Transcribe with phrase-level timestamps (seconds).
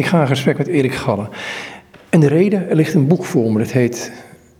[0.00, 1.28] Ik ga in gesprek met Erik Galle.
[2.08, 4.12] En de reden, er ligt een boek voor me, dat heet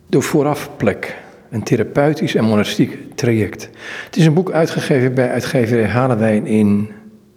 [0.07, 1.17] De Voorafplek.
[1.49, 3.69] Een therapeutisch en monastiek traject.
[4.05, 6.89] Het is een boek uitgegeven bij uitgeverij Halewijn in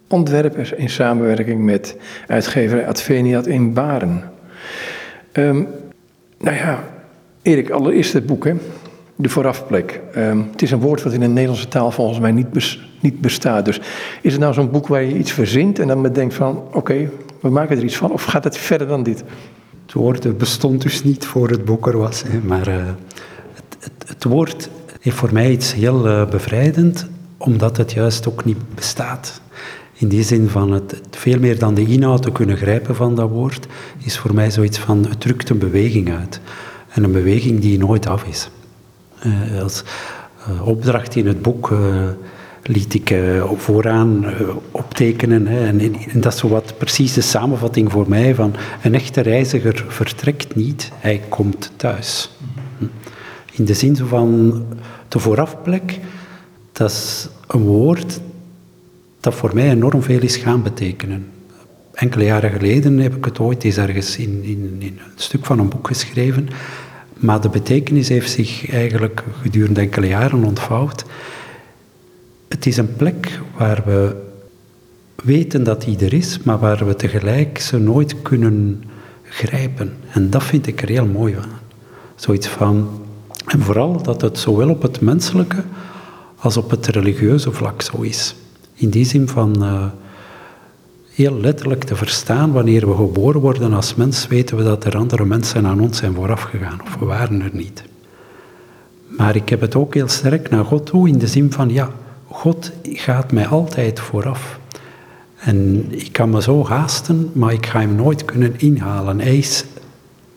[0.07, 1.97] Antwerpen in samenwerking met
[2.27, 4.23] uitgeverij Adveniat in Baren.
[5.33, 5.67] Um,
[6.37, 6.83] nou ja,
[7.41, 8.53] Erik, allereerst het boek, hè?
[9.15, 10.01] De voorafplek.
[10.17, 13.65] Um, het is een woord wat in de Nederlandse taal volgens mij niet, niet bestaat.
[13.65, 13.79] Dus
[14.21, 17.09] is het nou zo'n boek waar je iets verzint en dan bedenkt van, oké,
[17.41, 19.23] we maken er iets van, of gaat het verder dan dit?
[19.85, 22.75] Het woord bestond dus niet voor het boek er was, maar uh,
[23.53, 24.69] het, het, het, woord
[25.01, 29.41] heeft voor mij iets heel uh, bevrijdend, omdat het juist ook niet bestaat.
[29.93, 33.29] In die zin van het, veel meer dan de inhoud te kunnen grijpen van dat
[33.29, 36.39] woord, is voor mij zoiets van het drukt een beweging uit.
[36.89, 38.49] En een beweging die nooit af is.
[39.25, 39.83] Uh, als
[40.49, 42.07] uh, opdracht in het boek uh,
[42.63, 43.15] liet ik
[43.57, 44.25] vooraan
[44.71, 45.47] optekenen.
[45.47, 50.55] En, dat is zo wat precies de samenvatting voor mij van een echte reiziger vertrekt
[50.55, 52.31] niet, hij komt thuis.
[52.77, 52.85] Hm.
[53.51, 54.63] In de zin van
[55.07, 55.99] de voorafplek,
[56.71, 58.19] dat is een woord
[59.19, 61.25] dat voor mij enorm veel is gaan betekenen.
[61.93, 65.69] Enkele jaren geleden heb ik het ooit eens ergens in, in een stuk van een
[65.69, 66.49] boek geschreven.
[67.25, 71.05] Maar de betekenis heeft zich eigenlijk gedurende enkele jaren ontvouwd.
[72.47, 74.23] Het is een plek waar we
[75.23, 78.83] weten dat die er is, maar waar we tegelijk ze nooit kunnen
[79.23, 79.93] grijpen.
[80.11, 81.59] En dat vind ik er heel mooi aan.
[82.15, 83.01] Zoiets van,
[83.45, 85.63] en vooral dat het zowel op het menselijke
[86.35, 88.35] als op het religieuze vlak zo is.
[88.73, 89.85] In die zin van uh,
[91.15, 95.25] heel letterlijk te verstaan, wanneer we geboren worden als mens, weten we dat er andere
[95.25, 97.83] mensen aan ons zijn voorafgegaan, of we waren er niet.
[99.07, 101.89] Maar ik heb het ook heel sterk naar God toe, in de zin van, ja,
[102.27, 104.59] God gaat mij altijd vooraf.
[105.35, 109.19] En ik kan me zo haasten, maar ik ga hem nooit kunnen inhalen.
[109.19, 109.65] Hij is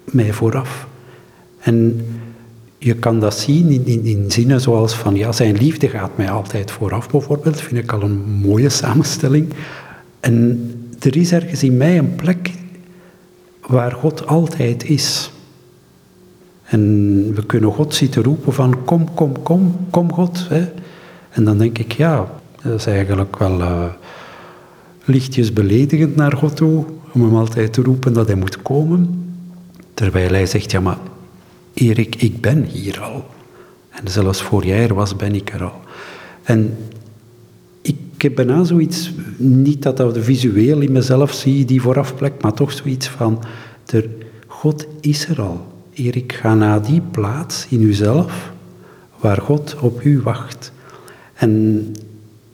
[0.04, 0.86] mij vooraf.
[1.58, 2.06] En
[2.78, 6.30] je kan dat zien in, in, in, zinnen zoals van, ja, zijn liefde gaat mij
[6.30, 7.60] altijd vooraf, bijvoorbeeld.
[7.60, 9.52] Vind ik al een mooie samenstelling.
[10.20, 10.70] En
[11.00, 12.50] er is ergens in mij een plek
[13.66, 15.30] waar God altijd is.
[16.64, 20.46] En we kunnen God zitten roepen van, kom, kom, kom, kom God.
[20.48, 20.68] Hè.
[21.30, 22.30] En dan denk ik, ja,
[22.62, 23.84] dat is eigenlijk wel uh,
[25.04, 29.32] lichtjes beledigend naar God toe, om hem altijd te roepen dat hij moet komen.
[29.94, 30.98] Terwijl hij zegt, ja, maar
[31.74, 33.24] Erik, ik ben hier al.
[33.90, 35.80] En zelfs voor jij er was, ben ik er al.
[36.42, 36.76] En
[38.18, 42.72] ik heb bijna zoiets, niet dat dat visueel in mezelf zie, die voorafplek, maar toch
[42.72, 43.42] zoiets van,
[43.86, 44.08] er,
[44.46, 45.66] God is er al.
[45.92, 48.52] Erik, ga naar die plaats in uzelf,
[49.20, 50.72] waar God op u wacht.
[51.34, 51.84] En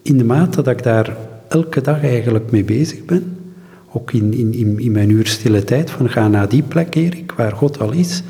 [0.02, 1.16] in de mate dat ik daar
[1.48, 3.36] elke dag eigenlijk mee bezig ben,
[3.92, 7.52] ook in, in, in mijn uur stille tijd, van ga naar die plek, Erik, waar
[7.52, 8.22] God al is,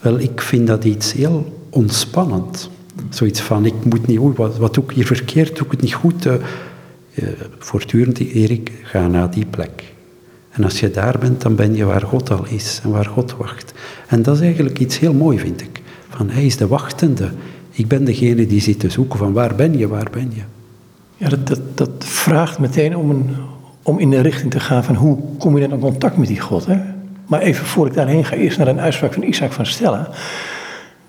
[0.00, 2.70] wel, ik vind dat iets heel ontspannend.
[3.08, 5.94] Zoiets van, ik moet niet, wat, wat doe ik hier verkeerd, doe ik het niet
[5.94, 6.26] goed.
[6.26, 6.34] Uh,
[7.58, 9.94] voortdurend, Erik, ga naar die plek.
[10.50, 13.36] En als je daar bent, dan ben je waar God al is en waar God
[13.36, 13.74] wacht.
[14.06, 15.82] En dat is eigenlijk iets heel mooi, vind ik.
[16.08, 17.30] Van, hij is de wachtende.
[17.70, 20.42] Ik ben degene die zit te zoeken van, waar ben je, waar ben je?
[21.16, 23.36] Ja, dat, dat, dat vraagt meteen om, een,
[23.82, 26.40] om in de richting te gaan van, hoe kom je dan in contact met die
[26.40, 26.78] God, hè?
[27.26, 30.10] Maar even voor ik daarheen ga, eerst naar een uitspraak van Isaac van Stella.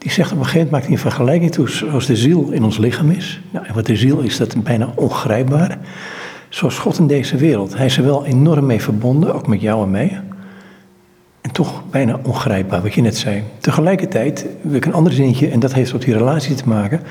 [0.06, 2.64] Die zegt op een gegeven moment, maakt hij een vergelijking toe, zoals de ziel in
[2.64, 3.42] ons lichaam is.
[3.52, 5.78] Nou, en wat de ziel is, dat is bijna ongrijpbaar.
[6.50, 7.78] Zoals God in deze wereld.
[7.78, 10.22] Hij is er wel enorm mee verbonden, ook met jou en mij.
[11.42, 13.44] En toch bijna ongrijpbaar, wat je net zei.
[13.60, 17.02] Tegelijkertijd, wil ik een ander zinnetje, en dat heeft tot die relatie te maken.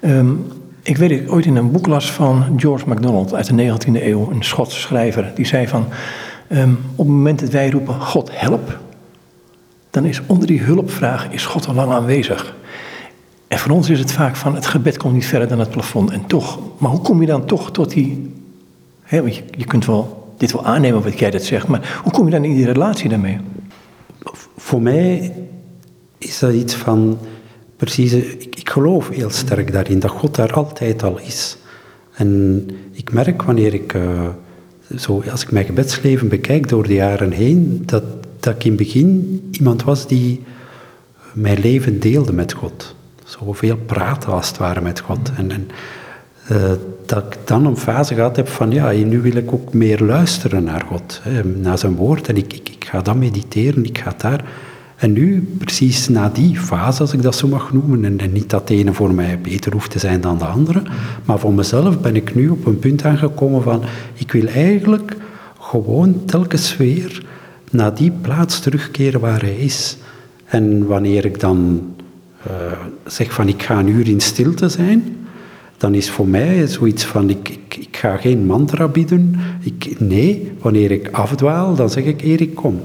[0.00, 0.46] Um,
[0.82, 4.30] ik weet het ooit in een boek las van George MacDonald uit de 19e eeuw,
[4.30, 5.32] een Schotse schrijver.
[5.34, 5.86] Die zei van,
[6.48, 8.78] Um, op het moment dat wij roepen, God help,
[9.94, 12.54] dan is onder die hulpvraag is God al lang aanwezig.
[13.48, 16.10] En voor ons is het vaak van, het gebed komt niet verder dan het plafond.
[16.10, 18.32] En toch, maar hoe kom je dan toch tot die,
[19.02, 19.16] hè,
[19.56, 22.44] je, kunt wel dit wel aannemen wat jij dat zegt, maar hoe kom je dan
[22.44, 23.38] in die relatie daarmee?
[24.56, 25.32] Voor mij
[26.18, 27.18] is dat iets van,
[27.76, 31.56] precies, ik, ik geloof heel sterk daarin, dat God daar altijd al is.
[32.14, 33.92] En ik merk wanneer ik...
[33.92, 34.28] Uh,
[34.96, 38.02] zo, als ik mijn gebedsleven bekijk door de jaren heen, dat,
[38.44, 40.42] dat ik in het begin iemand was die
[41.32, 42.94] mijn leven deelde met God.
[43.24, 45.30] Zoveel praten als het ware met God.
[45.36, 45.68] En, en
[46.52, 46.72] uh,
[47.06, 50.64] dat ik dan een fase gehad heb van, ja, nu wil ik ook meer luisteren
[50.64, 52.28] naar God, hè, naar zijn woord.
[52.28, 54.44] En ik, ik, ga dan mediteren, ik ga daar
[54.96, 58.68] en nu, precies na die fase, als ik dat zo mag noemen, en, niet dat
[58.68, 60.82] de ene voor mij beter hoeft te zijn dan de andere,
[61.24, 63.82] maar voor mezelf ben ik nu op een punt aangekomen van,
[64.14, 65.16] ik wil eigenlijk
[65.60, 67.26] gewoon telkens weer
[67.70, 69.96] naar die plaats terugkeren waar hij is.
[70.44, 71.82] En wanneer ik dan
[72.46, 72.52] uh,
[73.06, 75.26] zeg van ik ga een uur in stilte zijn,
[75.76, 79.40] dan is voor mij zoiets van ik, ik, ga geen mantra bieden.
[79.60, 82.80] Ik, nee, wanneer ik afdwaal, dan zeg ik Erik kom.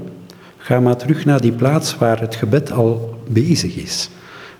[0.56, 4.10] Ga maar terug naar die plaats waar het gebed al bezig is.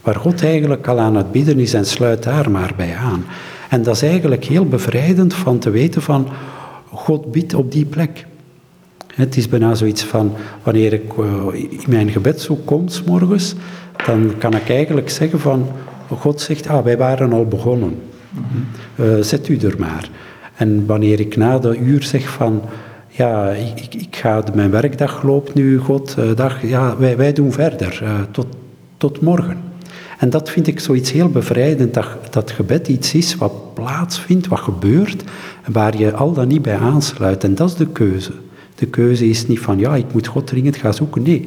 [0.01, 3.25] Waar God eigenlijk al aan het bidden is en sluit daar maar bij aan.
[3.69, 6.29] En dat is eigenlijk heel bevrijdend van te weten van
[6.93, 8.27] God bidt op die plek.
[9.15, 13.55] Het is bijna zoiets van, wanneer ik uh, in mijn gebedzoek kom, s morgens,
[14.07, 15.69] dan kan ik eigenlijk zeggen van,
[16.09, 17.99] God zegt, ah, wij waren al begonnen.
[18.97, 20.11] Uh, zet u er maar.
[20.55, 22.63] En wanneer ik na de uur zeg van,
[23.09, 27.53] ja, ik, ik, ga, mijn werkdag loopt nu, God, uh, dag, ja, wij, wij doen
[27.53, 28.47] verder, tot,
[28.97, 29.69] tot morgen.
[30.19, 34.59] En dat vind ik zoiets heel bevrijdend, dat, dat gebed iets is wat plaatsvindt, wat
[34.59, 35.25] gebeurt,
[35.67, 37.45] waar je al dan niet bij aansluit.
[37.45, 38.33] En dat is de keuze.
[38.81, 41.23] De keuze is niet van, ja, ik moet God dringend gaan zoeken.
[41.23, 41.45] Nee,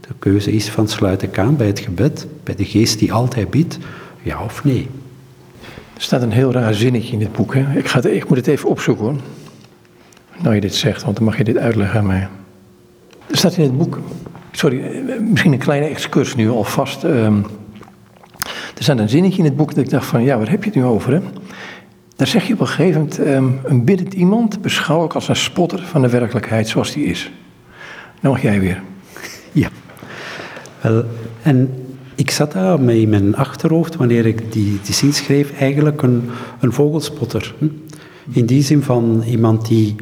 [0.00, 3.50] de keuze is van, sluit ik aan bij het gebed, bij de geest die altijd
[3.50, 3.78] bidt,
[4.22, 4.88] ja of nee.
[5.94, 7.54] Er staat een heel raar zinnetje in dit boek.
[7.54, 7.78] Hè?
[7.78, 9.16] Ik, ga ik moet het even opzoeken hoor.
[10.42, 12.28] Nou je dit zegt, want dan mag je dit uitleggen aan mij.
[13.26, 13.98] Er staat in het boek,
[14.52, 17.04] sorry, misschien een kleine excurs nu alvast.
[17.04, 17.46] Um,
[18.76, 20.70] er staat een zinnetje in het boek dat ik dacht van, ja, waar heb je
[20.70, 21.12] het nu over?
[21.12, 21.20] Hè?
[22.16, 25.36] Daar zeg je op een gegeven moment, um, een biddend iemand beschouw ik als een
[25.36, 27.30] spotter van de werkelijkheid zoals die is.
[28.20, 28.82] Nou mag jij weer.
[29.52, 29.68] Ja.
[30.80, 31.04] Wel,
[31.42, 31.84] en
[32.14, 36.30] ik zat daar met in mijn achterhoofd, wanneer ik die, die zin schreef, eigenlijk een,
[36.60, 37.54] een vogelspotter.
[38.30, 39.94] In die zin van iemand die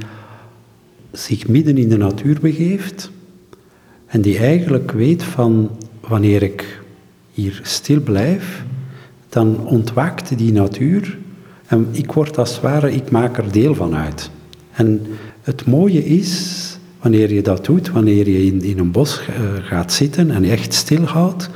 [1.13, 3.11] zich midden in de natuur begeeft
[4.07, 5.71] en die eigenlijk weet van
[6.01, 6.83] wanneer ik
[7.33, 8.65] hier stil blijf,
[9.29, 11.19] dan ontwaakt die natuur
[11.75, 14.31] en ik word als het ware, ik maak er deel van uit.
[14.73, 15.07] En
[15.43, 16.31] het mooie is,
[17.01, 19.35] wanneer je dat doet, wanneer je in, in een bos uh,
[19.65, 21.51] gaat zitten en echt stilhoudt,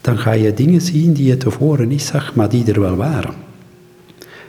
[0.00, 3.34] dan ga je dingen zien die je tevoren niet zag, maar die er wel waren.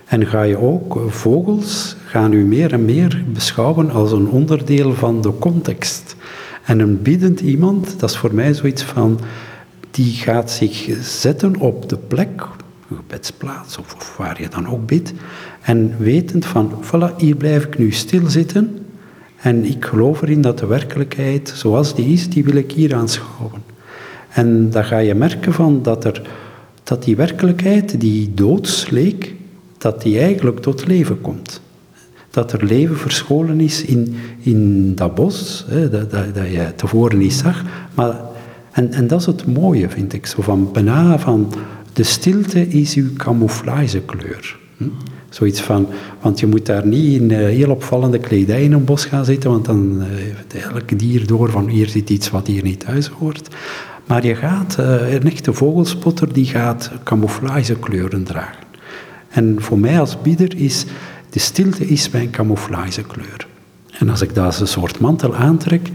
[0.06, 5.22] En ga je ook vogels, gaan u meer en meer beschouwen als een onderdeel van
[5.22, 6.16] de context.
[6.64, 9.20] En een biddend iemand, dat is voor mij zoiets van,
[9.92, 12.48] die gaat zich zetten op de plek,
[12.96, 15.14] gebedsplaats of, of waar je dan ook bidt,
[15.62, 18.86] en wetend van, voilà, hier blijf ik nu stilzitten
[19.38, 23.62] en ik geloof erin dat de werkelijkheid zoals die is, die wil ik hier aanschouwen.
[24.30, 26.22] En dan ga je merken van dat, er,
[26.84, 29.36] dat die werkelijkheid, die doods leek,
[29.78, 31.62] dat die eigenlijk tot leven komt.
[32.30, 37.18] Dat er leven verscholen is in, in dat bos, hè, dat, dat, dat je tevoren
[37.18, 37.64] niet zag.
[37.94, 38.20] Maar,
[38.72, 41.54] en, en dat is het mooie, vind ik, zo van bijna van
[41.98, 44.58] de stilte is uw camouflagekleur.
[44.78, 44.84] Hm?
[45.30, 45.88] Zoiets van,
[46.22, 49.50] want je moet daar niet in uh, heel opvallende kledij in een bos gaan zitten,
[49.50, 53.56] want dan heeft elke dier door van hier zit iets wat hier niet thuis hoort.
[54.06, 58.66] Maar je gaat, uh, een echte vogelspotter die gaat camouflagekleuren dragen.
[59.30, 60.86] En voor mij als bieder is,
[61.30, 63.48] de stilte is mijn camouflagekleur.
[64.00, 65.90] En als ik dat als een soort mantel aantrek,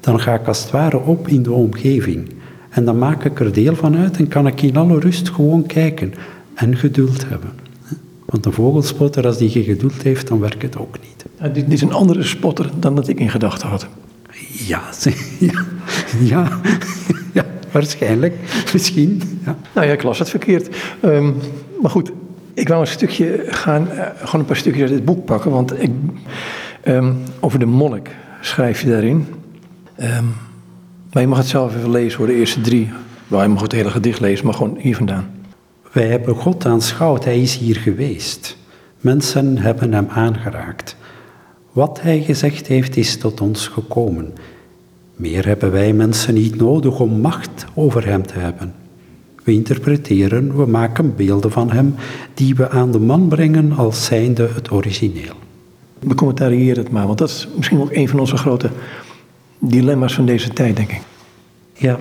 [0.00, 2.28] dan ga ik als het ware op in de omgeving.
[2.76, 5.66] En dan maak ik er deel van uit en kan ik in alle rust gewoon
[5.66, 6.14] kijken
[6.54, 7.50] en geduld hebben.
[8.24, 11.24] Want een vogelspotter, als die geen geduld heeft, dan werkt het ook niet.
[11.40, 13.86] Ja, dit is een andere spotter dan dat ik in gedachten had.
[14.66, 14.82] Ja,
[15.38, 15.64] ja,
[16.20, 16.60] ja,
[17.32, 18.34] ja waarschijnlijk,
[18.72, 19.22] misschien.
[19.44, 19.56] Ja.
[19.74, 20.76] Nou ja, ik las het verkeerd.
[21.04, 21.36] Um,
[21.82, 22.12] maar goed,
[22.54, 25.50] ik wou een stukje gaan, uh, gewoon een paar stukjes uit dit boek pakken.
[25.50, 25.90] Want ik,
[26.84, 29.26] um, over de monnik schrijf je daarin.
[30.00, 30.34] Um,
[31.16, 32.88] maar je mag het zelf even lezen hoor, de eerste drie.
[33.28, 35.30] Well, je mag het hele gedicht lezen, maar gewoon hier vandaan.
[35.92, 38.56] Wij hebben God aanschouwd, hij is hier geweest.
[39.00, 40.96] Mensen hebben hem aangeraakt.
[41.72, 44.32] Wat hij gezegd heeft, is tot ons gekomen.
[45.14, 48.74] Meer hebben wij mensen niet nodig om macht over hem te hebben.
[49.44, 51.94] We interpreteren, we maken beelden van hem
[52.34, 55.34] die we aan de man brengen als zijnde het origineel.
[55.98, 58.70] Becommentarieer het maar, want dat is misschien ook een van onze grote
[59.58, 61.00] dilemma's van deze tijd, denk ik.
[61.72, 61.98] Ja,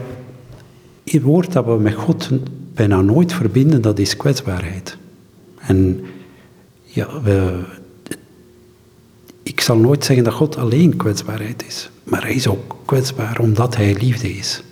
[1.04, 2.30] het woord dat we met God
[2.74, 4.98] bijna nooit verbinden, dat is kwetsbaarheid.
[5.58, 6.06] En
[6.84, 7.64] ja, we,
[9.44, 13.76] ik zal nooit zeggen dat God alleen kwetsbaarheid is, maar hij is ook kwetsbaar omdat
[13.76, 14.64] hij liefde is.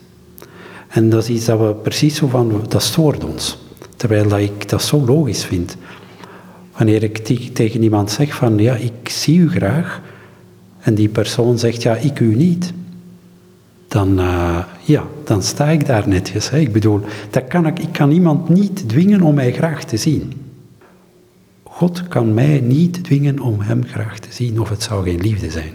[0.87, 3.57] En dat is iets dat we precies zo van, dat stoort ons.
[3.95, 5.77] Terwijl ik dat zo logisch vind.
[6.77, 7.17] Wanneer ik
[7.53, 10.01] tegen iemand zeg van, ja, ik zie u graag,
[10.83, 12.73] en die persoon zegt, ja, ik u niet,
[13.87, 16.49] dan, uh, ja, dan sta ik daar netjes.
[16.49, 20.33] Ik bedoel, dat kan ik, ik kan iemand niet dwingen om mij graag te zien.
[21.63, 25.49] God kan mij niet dwingen om hem graag te zien, of het zou geen liefde
[25.49, 25.73] zijn.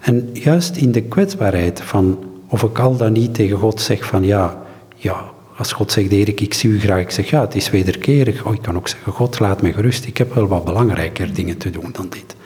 [0.00, 4.24] En juist in de kwetsbaarheid van, of ik al dan niet tegen God zeg van
[4.24, 4.62] ja,
[4.96, 5.24] ja,
[5.56, 8.44] als God zegt, Erik, ik zie u graag, ik zeg ja, het is wederkerig.
[8.44, 11.56] Oh, ik kan ook zeggen, God, laat me gerust, ik heb wel wat belangrijker dingen
[11.56, 12.36] te doen dan dit.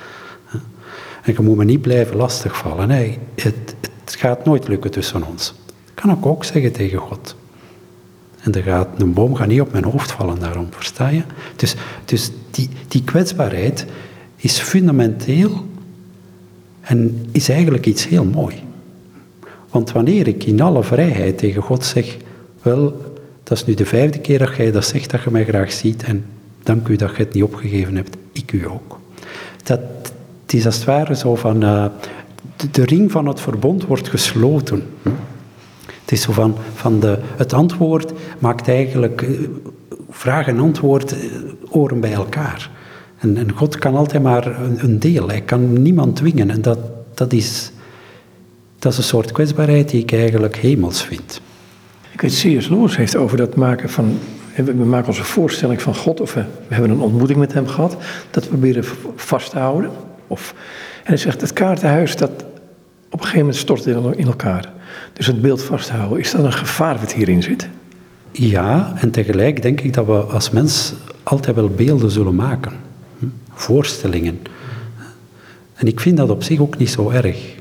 [1.22, 2.88] En je moet me niet blijven lastigvallen.
[2.88, 3.74] Nee, het,
[4.04, 5.54] het gaat nooit lukken tussen ons.
[5.94, 7.36] Kan ik ook zeggen tegen God.
[8.40, 11.22] En er gaat, een boom gaat niet op mijn hoofd vallen daarom, versta je?
[11.56, 11.74] Dus,
[12.04, 13.86] dus die, die kwetsbaarheid
[14.36, 15.66] is fundamenteel
[16.80, 18.62] en is eigenlijk iets heel mooi.
[19.70, 22.16] Want wanneer ik in alle vrijheid tegen God zeg,
[22.62, 25.72] wel, dat is nu de vijfde keer dat jij dat zegt, dat je mij graag
[25.72, 26.24] ziet, en
[26.62, 28.98] dank u dat je het niet opgegeven hebt, ik u ook.
[29.62, 29.80] Dat,
[30.50, 31.85] het is als het ware zo van, uh,
[32.71, 34.83] de, ring van het verbond wordt gesloten.
[36.00, 39.49] Het is zo van, van de, het antwoord maakt eigenlijk, uh,
[40.11, 41.19] vraag en antwoord, uh,
[41.69, 42.71] oren bij elkaar.
[43.19, 46.50] En, en, God kan altijd maar een, een, deel, hij kan niemand dwingen.
[46.50, 46.78] En dat,
[47.14, 47.73] dat, is,
[48.78, 51.40] dat is een soort kwetsbaarheid die ik eigenlijk hemels vind.
[52.12, 52.69] Ik weet, C.S.
[52.69, 54.19] Lewis heeft over dat maken van.
[54.54, 57.97] We maken onze voorstelling van God, of we, we hebben een ontmoeting met hem gehad,
[58.30, 58.85] dat we proberen
[59.16, 59.90] vast te houden.
[60.30, 60.54] Of,
[60.99, 62.30] en hij zegt: het kaartenhuis dat
[63.10, 64.72] op een gegeven moment stort in elkaar.
[65.12, 67.68] Dus het beeld vasthouden, is dat een gevaar wat hierin zit?
[68.32, 72.72] Ja, en tegelijk denk ik dat we als mens altijd wel beelden zullen maken.
[73.18, 73.26] Hm?
[73.52, 74.38] Voorstellingen.
[75.75, 77.54] En ik vind dat op zich ook niet zo erg.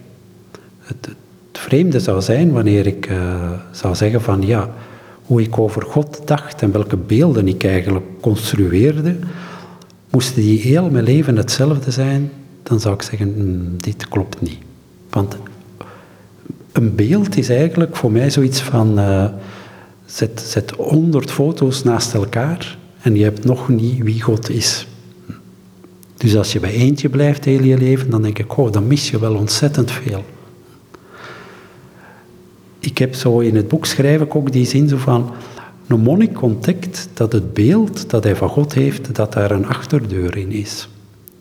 [0.79, 1.05] Het,
[1.51, 4.69] het vreemde zou zijn wanneer ik uh, zou zeggen van ja,
[5.25, 9.15] hoe ik over God dacht en welke beelden ik eigenlijk construeerde,
[10.09, 12.31] moesten die heel mijn leven hetzelfde zijn,
[12.69, 14.57] dan zou ik zeggen, hm, dit klopt niet.
[15.09, 15.35] Want
[16.71, 19.25] een beeld is eigenlijk voor mij zoiets van, uh,
[20.05, 24.87] zet, zet honderd foto's naast elkaar en je hebt nog niet wie God is.
[26.17, 29.09] Dus als je bij eentje blijft heel je leven, dan denk ik, oh, dan mis
[29.09, 30.23] je wel ontzettend veel.
[32.79, 35.31] Ik heb zo in het boek schrijf ik ook die zin zo van,
[35.87, 40.37] een monnik ontdekt dat het beeld dat hij van God heeft, dat daar een achterdeur
[40.37, 40.89] in is.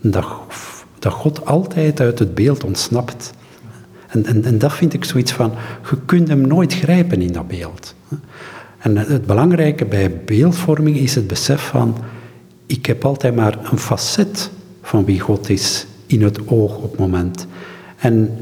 [0.00, 0.26] Dat,
[0.98, 3.32] dat God altijd uit het beeld ontsnapt.
[4.08, 5.52] En, en, en dat vind ik zoiets van,
[5.90, 7.94] je kunt hem nooit grijpen in dat beeld.
[8.78, 11.96] En het belangrijke bij beeldvorming is het besef van,
[12.66, 14.50] ik heb altijd maar een facet
[14.82, 17.46] van wie God is in het oog op het moment.
[17.98, 18.36] En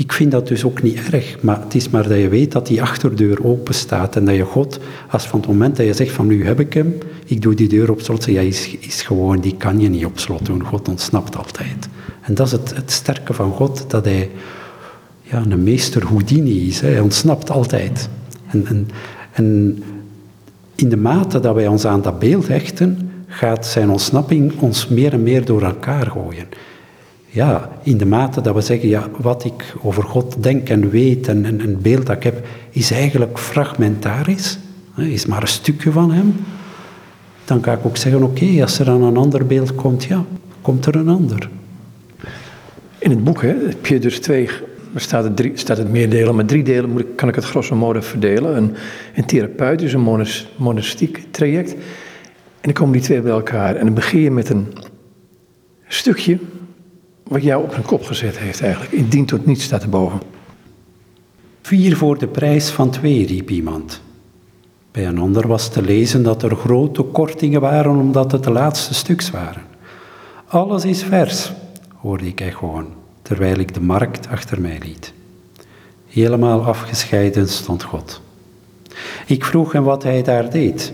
[0.00, 2.66] ik vind dat dus ook niet erg, maar het is maar dat je weet dat
[2.66, 4.78] die achterdeur open staat en dat je God,
[5.10, 7.68] als van het moment dat je zegt van nu heb ik hem, ik doe die
[7.68, 10.64] deur op slot, ja, is, is gewoon, die kan je niet op slot doen.
[10.64, 11.88] God ontsnapt altijd.
[12.20, 14.30] En dat is het, sterke van God, dat hij
[15.22, 16.80] ja, een meester Houdini is.
[16.80, 18.08] Hij ontsnapt altijd.
[18.46, 18.88] En, en,
[19.32, 19.82] en
[20.74, 25.12] in de mate dat wij ons aan dat beeld hechten, gaat zijn ontsnapping ons meer
[25.12, 26.46] en meer door elkaar gooien.
[27.32, 31.28] Ja, in de mate dat we zeggen, ja, wat ik over God denk en weet
[31.28, 34.58] en, en een beeld dat ik heb, is eigenlijk fragmentarisch,
[34.96, 36.34] is maar een stukje van hem.
[37.44, 40.24] Dan kan ik ook zeggen, oké, als er dan een ander beeld komt, ja,
[40.60, 41.48] komt er een ander.
[42.98, 44.48] In het boek hè, heb je dus twee
[44.92, 47.44] bestaat het, drie, staat het meer delen, maar drie delen moet ik, kan ik het
[47.44, 48.56] grosso modo verdelen.
[48.56, 48.74] Een,
[49.14, 51.72] een therapeutisch, een monas, monastiek traject.
[51.72, 51.80] En
[52.60, 53.76] dan komen die twee bij elkaar.
[53.76, 54.66] En dan begin je met een
[55.88, 56.38] stukje
[57.30, 58.92] wat jou op een kop gezet heeft eigenlijk.
[58.92, 60.20] In dien tot niets staat erboven.
[61.62, 64.00] Vier voor de prijs van twee, riep iemand.
[64.90, 68.94] Bij een ander was te lezen dat er grote kortingen waren omdat het de laatste
[68.94, 69.62] stuks waren.
[70.46, 71.52] Alles is vers,
[71.96, 72.86] hoorde ik gewoon
[73.22, 75.12] terwijl ik de markt achter mij liet.
[76.08, 78.20] Helemaal afgescheiden stond God.
[79.26, 80.92] Ik vroeg hem wat hij daar deed.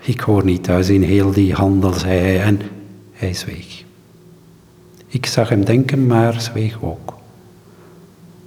[0.00, 2.60] Ik hoor niet thuis in heel die handel, zei hij, en
[3.12, 3.81] hij zweeg.
[5.12, 7.16] Ik zag hem denken, maar zweeg ook.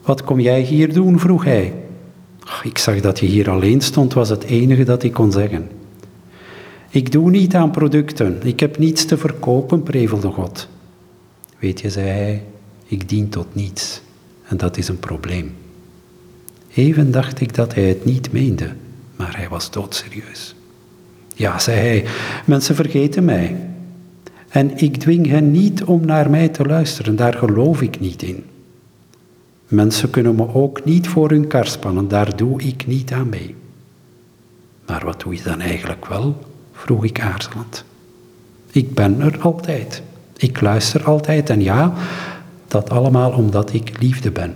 [0.01, 1.19] Wat kom jij hier doen?
[1.19, 1.73] vroeg hij.
[2.63, 5.69] Ik zag dat je hier alleen stond, was het enige dat ik kon zeggen.
[6.89, 10.67] Ik doe niet aan producten, ik heb niets te verkopen, prevelde God.
[11.59, 12.43] Weet je, zei hij,
[12.85, 14.01] ik dien tot niets.
[14.47, 15.55] En dat is een probleem.
[16.73, 18.73] Even dacht ik dat hij het niet meende,
[19.15, 20.55] maar hij was doodserieus.
[21.35, 22.05] Ja, zei hij,
[22.45, 23.55] mensen vergeten mij.
[24.49, 28.43] En ik dwing hen niet om naar mij te luisteren, daar geloof ik niet in.
[29.67, 33.55] Mensen kunnen me ook niet voor hun kar spannen, daar doe ik niet aan mee.
[34.87, 36.37] Maar wat doe je dan eigenlijk wel?
[36.73, 37.83] vroeg ik aarzelend.
[38.71, 40.01] Ik ben er altijd.
[40.37, 41.93] Ik luister altijd en ja,
[42.67, 44.55] dat allemaal omdat ik liefde ben.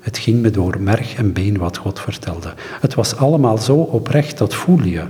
[0.00, 2.54] Het ging me door merg en been wat God vertelde.
[2.80, 5.04] Het was allemaal zo oprecht, dat voel je.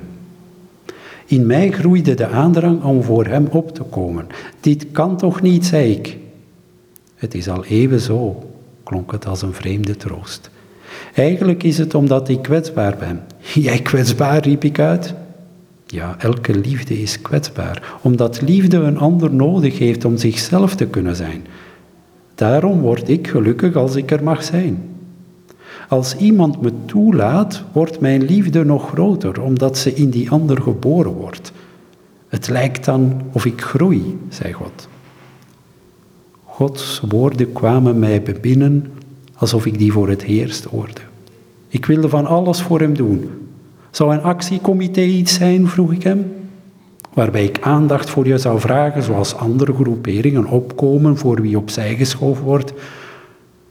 [1.30, 4.26] In mij groeide de aandrang om voor hem op te komen.
[4.60, 6.16] Dit kan toch niet, zei ik.
[7.14, 8.50] Het is al even zo,
[8.82, 10.50] klonk het als een vreemde troost.
[11.14, 13.20] Eigenlijk is het omdat ik kwetsbaar ben.
[13.54, 15.14] Jij kwetsbaar, riep ik uit.
[15.86, 21.16] Ja, elke liefde is kwetsbaar, omdat liefde een ander nodig heeft om zichzelf te kunnen
[21.16, 21.46] zijn.
[22.34, 24.82] Daarom word ik gelukkig als ik er mag zijn.
[25.90, 31.12] Als iemand me toelaat, wordt mijn liefde nog groter, omdat ze in die ander geboren
[31.12, 31.52] wordt.
[32.28, 34.88] Het lijkt dan of ik groei, zei God.
[36.44, 38.92] Gods woorden kwamen mij binnen
[39.34, 41.00] alsof ik die voor het eerst hoorde.
[41.68, 43.30] Ik wilde van alles voor hem doen.
[43.90, 46.32] Zou een actiecomité iets zijn, vroeg ik hem,
[47.14, 52.44] waarbij ik aandacht voor je zou vragen, zoals andere groeperingen opkomen voor wie opzij geschoven
[52.44, 52.72] wordt?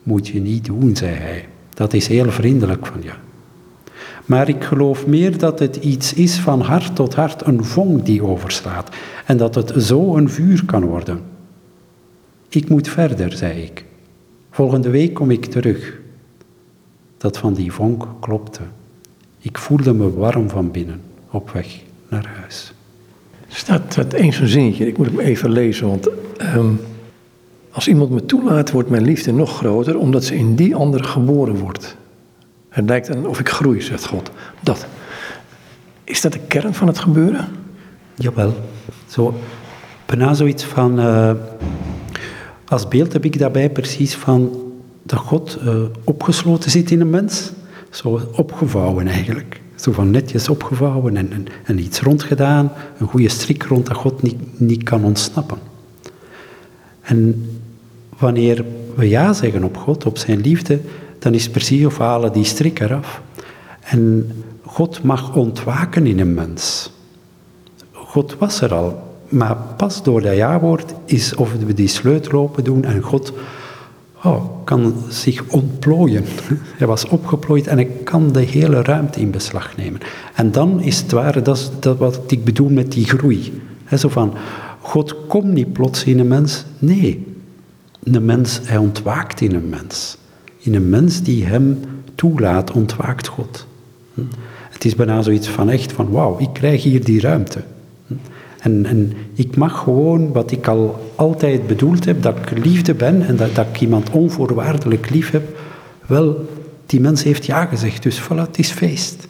[0.03, 1.45] Moet je niet doen, zei hij.
[1.79, 3.11] Dat is heel vriendelijk van je.
[4.25, 8.23] Maar ik geloof meer dat het iets is van hart tot hart, een vonk die
[8.23, 8.89] overslaat,
[9.25, 11.21] en dat het zo een vuur kan worden.
[12.49, 13.85] Ik moet verder, zei ik.
[14.51, 15.99] Volgende week kom ik terug.
[17.17, 18.61] Dat van die vonk klopte.
[19.39, 22.73] Ik voelde me warm van binnen, op weg naar huis.
[23.47, 26.73] Staat het eens zo'n zinnetje, ik moet hem even lezen, want ehm,
[27.71, 31.55] als iemand me toelaat, wordt mijn liefde nog groter, omdat ze in die ander geboren
[31.55, 31.95] wordt.
[32.69, 34.31] Het lijkt dan of ik groei, zegt God.
[34.63, 34.85] Dat.
[36.03, 37.47] Is dat de kern van het gebeuren?
[38.15, 38.53] Jawel.
[39.07, 39.33] Zo,
[40.05, 40.99] bijna zoiets van.
[40.99, 41.31] Uh,
[42.67, 44.71] als beeld heb ik daarbij precies van
[45.03, 47.51] dat God uh, opgesloten zit in een mens.
[47.89, 49.61] Zo opgevouwen eigenlijk.
[49.75, 52.71] Zo van netjes opgevouwen en, en, en iets rondgedaan.
[52.97, 55.57] Een goede strik rond dat God niet, niet kan ontsnappen.
[57.01, 57.49] En
[58.19, 60.79] wanneer we ja zeggen op God, op zijn liefde,
[61.19, 63.21] dan is precies of we halen die strik eraf.
[63.79, 64.31] En
[64.65, 66.91] God mag ontwaken in een mens.
[67.91, 72.63] God was er al, maar pas door dat ja-woord is of we die sleutel open
[72.63, 73.33] doen en God
[74.23, 76.23] oh, kan zich ontplooien.
[76.77, 79.99] Hij was opgeplooid en hij kan de hele ruimte in beslag nemen.
[80.33, 83.61] En dan is het ware, dat is dat wat ik bedoel met die groei.
[83.97, 84.33] zo van,
[84.81, 86.65] God komt niet plots in een mens.
[86.79, 87.28] Nee,
[88.03, 90.17] een mens, hij ontwaakt in een mens.
[90.57, 91.79] In een mens die hem
[92.15, 93.65] toelaat, ontwaakt God.
[94.13, 94.21] Hm?
[94.69, 97.63] Het is bijna zoiets van echt van, wauw, ik krijg hier die ruimte.
[98.07, 98.13] Hm?
[98.59, 103.27] En, en, ik mag gewoon wat ik al altijd bedoeld heb, dat ik liefde ben
[103.27, 105.57] en dat, ik iemand onvoorwaardelijk lief heb.
[106.05, 106.49] Wel,
[106.85, 109.27] die mens heeft ja gezegd, dus voilà, het is feest.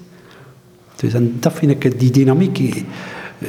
[0.96, 3.48] Dus en dat vind ik, die dynamiek, eh,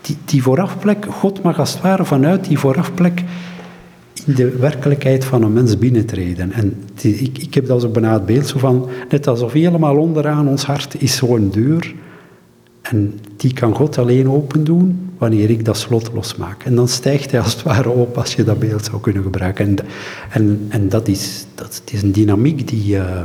[0.00, 3.22] die, die voorafplek, God mag als het ware vanuit die voorafplek
[4.34, 6.52] de werkelijkheid van een mens binnentreden.
[6.52, 10.48] En ik, ik heb dat zo bijna het beeld zo van, net alsof helemaal onderaan
[10.48, 11.94] ons hart is zo'n deur.
[12.82, 16.64] En die kan God alleen open doen wanneer ik dat slot losmaak.
[16.64, 19.66] En dan stijgt hij als het ware op als je dat beeld zou kunnen gebruiken.
[19.66, 19.78] En,
[20.30, 23.20] en, en dat, is, dat is een dynamiek die, uh,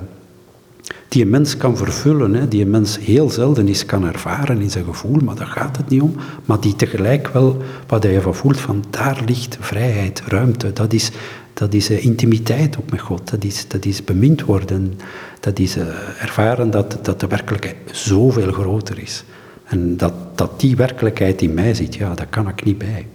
[1.11, 4.69] die een mens kan vervullen, hè, die een mens heel zelden is kan ervaren in
[4.69, 6.15] zijn gevoel, maar daar gaat het niet om.
[6.45, 11.11] Maar die tegelijk wel, wat hij van voelt, van daar ligt vrijheid, ruimte, dat is,
[11.53, 14.93] dat is uh, intimiteit ook met God, dat is, dat is bemind worden,
[15.39, 15.83] dat is uh,
[16.21, 19.23] ervaren dat, dat de werkelijkheid zoveel groter is.
[19.63, 23.07] En dat, dat die werkelijkheid in mij zit, ja, daar kan ik niet bij.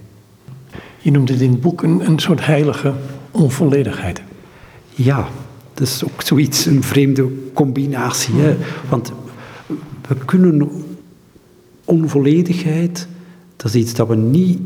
[0.99, 2.93] Je noemt het in het boek een, een soort heilige
[3.31, 4.23] onvolledigheid.
[4.95, 5.29] Ja,
[5.77, 8.35] dat is ook zoiets, een vreemde combinatie.
[8.35, 8.57] Hè?
[8.89, 9.13] Want
[10.09, 10.71] we kunnen
[11.85, 13.09] onvolledigheid,
[13.57, 14.59] dat is iets dat we niet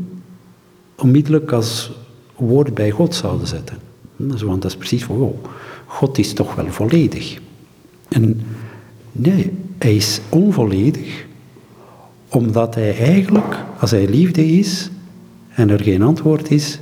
[0.95, 1.91] onmiddellijk als
[2.35, 3.77] woord bij God zouden zetten.
[4.15, 5.43] Want dat is precies van, oh,
[5.85, 7.39] God is toch wel volledig.
[8.07, 8.41] En
[9.11, 11.25] nee, hij is onvolledig,
[12.29, 14.89] omdat hij eigenlijk, als hij liefde is
[15.49, 16.79] en er geen antwoord is,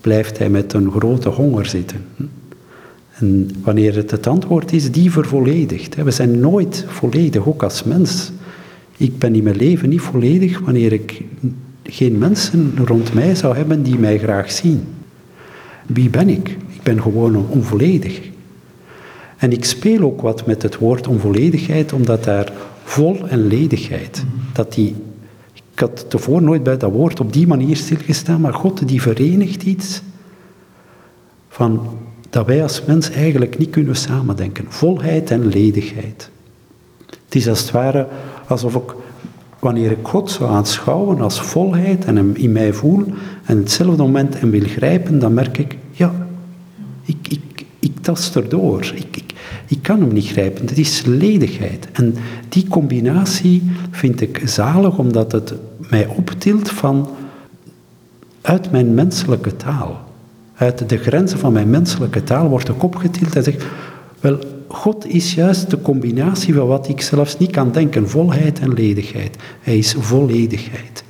[0.00, 2.04] blijft hij met een grote honger zitten.
[3.14, 5.94] En wanneer het het antwoord is, die vervolledigt.
[5.94, 8.32] We zijn nooit volledig, ook als mens.
[8.96, 11.22] Ik ben in mijn leven niet volledig wanneer ik
[11.82, 14.84] geen mensen rond mij zou hebben die mij graag zien.
[15.86, 16.48] Wie ben ik?
[16.48, 18.20] Ik ben gewoon onvolledig.
[19.36, 22.52] En ik speel ook wat met het woord onvolledigheid, omdat daar
[22.84, 24.94] vol en ledigheid, dat die,
[25.52, 29.62] ik had tevoren nooit bij dat woord op die manier stilgestaan, maar God die verenigt
[29.62, 30.02] iets
[31.48, 31.80] van
[32.34, 34.64] dat wij als mens eigenlijk niet kunnen samendenken.
[34.68, 36.30] Volheid en ledigheid.
[37.24, 38.06] Het is als het ware
[38.48, 38.94] alsof ik,
[39.58, 43.04] wanneer ik God zou aanschouwen als volheid en hem in mij voel,
[43.44, 46.26] en hetzelfde moment hem wil grijpen, dan merk ik, ja,
[47.04, 48.92] ik, ik, ik tast erdoor.
[48.94, 49.32] Ik, ik,
[49.68, 50.66] Ik kan hem niet grijpen.
[50.66, 51.88] Het is ledigheid.
[51.92, 52.14] En
[52.48, 57.08] die combinatie vind ik zalig, omdat het mij optilt van
[58.40, 60.04] uit mijn menselijke taal.
[60.56, 63.64] Uit de grenzen van mijn menselijke taal wordt ik opgetild en zegt,
[64.20, 64.38] wel,
[64.68, 69.36] God is juist de combinatie van wat ik zelfs niet kan denken, volheid en ledigheid.
[69.60, 71.04] Hij is volledigheid.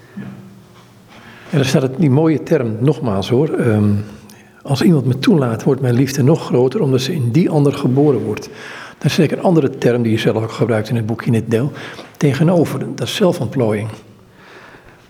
[1.51, 3.91] En dan staat het, die mooie term, nogmaals hoor, ehm,
[4.63, 8.25] als iemand me toelaat, wordt mijn liefde nog groter, omdat ze in die ander geboren
[8.25, 8.49] wordt.
[8.99, 11.35] Dat is zeker een andere term die je zelf ook gebruikt in het boekje in
[11.35, 11.73] het deel.
[12.17, 13.89] Tegenover, dat is zelfontplooiing.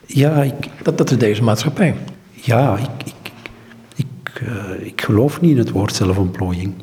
[0.06, 1.94] Ja, ik, dat, dat is deze maatschappij.
[2.32, 3.23] Ja, ik, ik,
[4.34, 6.74] ik, uh, ik geloof niet in het woord zelfontplooiing.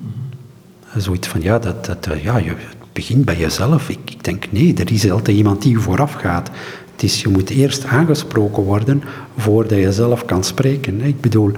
[0.97, 2.53] Zoiets van, ja, dat, dat, eh, ja, je
[2.93, 3.89] begint bij jezelf.
[3.89, 6.49] Ik, denk, nee, er is altijd iemand die je vooraf gaat.
[6.91, 9.03] Het is, je moet eerst aangesproken worden
[9.37, 11.01] voordat je zelf kan spreken.
[11.01, 11.51] Ik bedoel,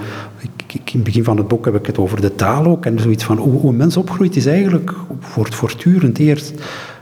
[0.67, 2.85] in het begin van het boek heb ik het over de taal ook.
[2.85, 4.93] En zoiets van, hoe, hoe een mens opgroeit is eigenlijk,
[5.35, 6.53] wordt voortdurend eerst...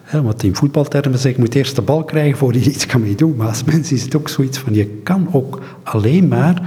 [0.04, 3.02] Hè, wat in voetbaltermen zeg, je moet eerst de bal krijgen voordat je iets kan
[3.02, 3.36] mee doen.
[3.36, 6.62] Maar als mens is het ook zoiets van, je kan ook alleen maar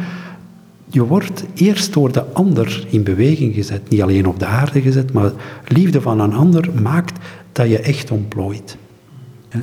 [0.95, 3.89] je wordt eerst door de ander in beweging gezet.
[3.89, 5.33] Niet alleen op de aarde gezet, maar
[5.69, 7.19] liefde van een ander maakt
[7.53, 8.77] dat je echt ontplooit.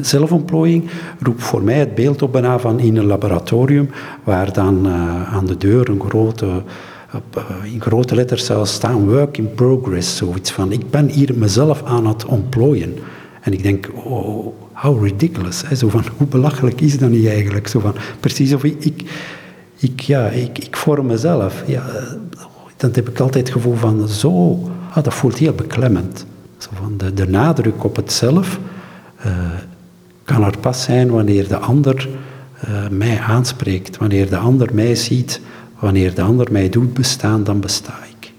[0.01, 0.89] Zelfontplooiing
[1.19, 3.89] roept voor mij het beeld op bijna van in een laboratorium,
[4.23, 9.37] waar dan uh, aan de deur een grote, uh, in grote letters zou staan work
[9.37, 12.93] in progress, zoiets van ik ben hier mezelf aan het ontplooien.
[13.41, 15.63] En ik denk, oh, how ridiculous.
[15.73, 17.67] Zo van, hoe belachelijk is dat niet eigenlijk?
[17.67, 19.03] Zo van, precies of ik
[19.81, 21.63] ik, ja, ik, ik vorm mezelf.
[21.65, 21.83] Ja,
[22.77, 24.59] dan heb ik altijd het gevoel van zo,
[24.93, 26.25] ah, dat voelt heel beklemmend.
[26.57, 28.59] Zo van de, de nadruk op het zelf
[29.25, 29.31] uh,
[30.23, 32.09] kan er pas zijn wanneer de ander
[32.69, 35.41] uh, mij aanspreekt, wanneer de ander mij ziet,
[35.79, 38.31] wanneer de ander mij doet bestaan, dan besta ik.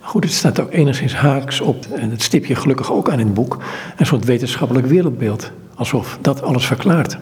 [0.00, 3.26] Goed, het staat ook enigszins haaks op, en het stip je gelukkig ook aan in
[3.26, 3.58] het boek,
[3.96, 5.50] een soort wetenschappelijk wereldbeeld.
[5.74, 7.18] Alsof dat alles verklaart.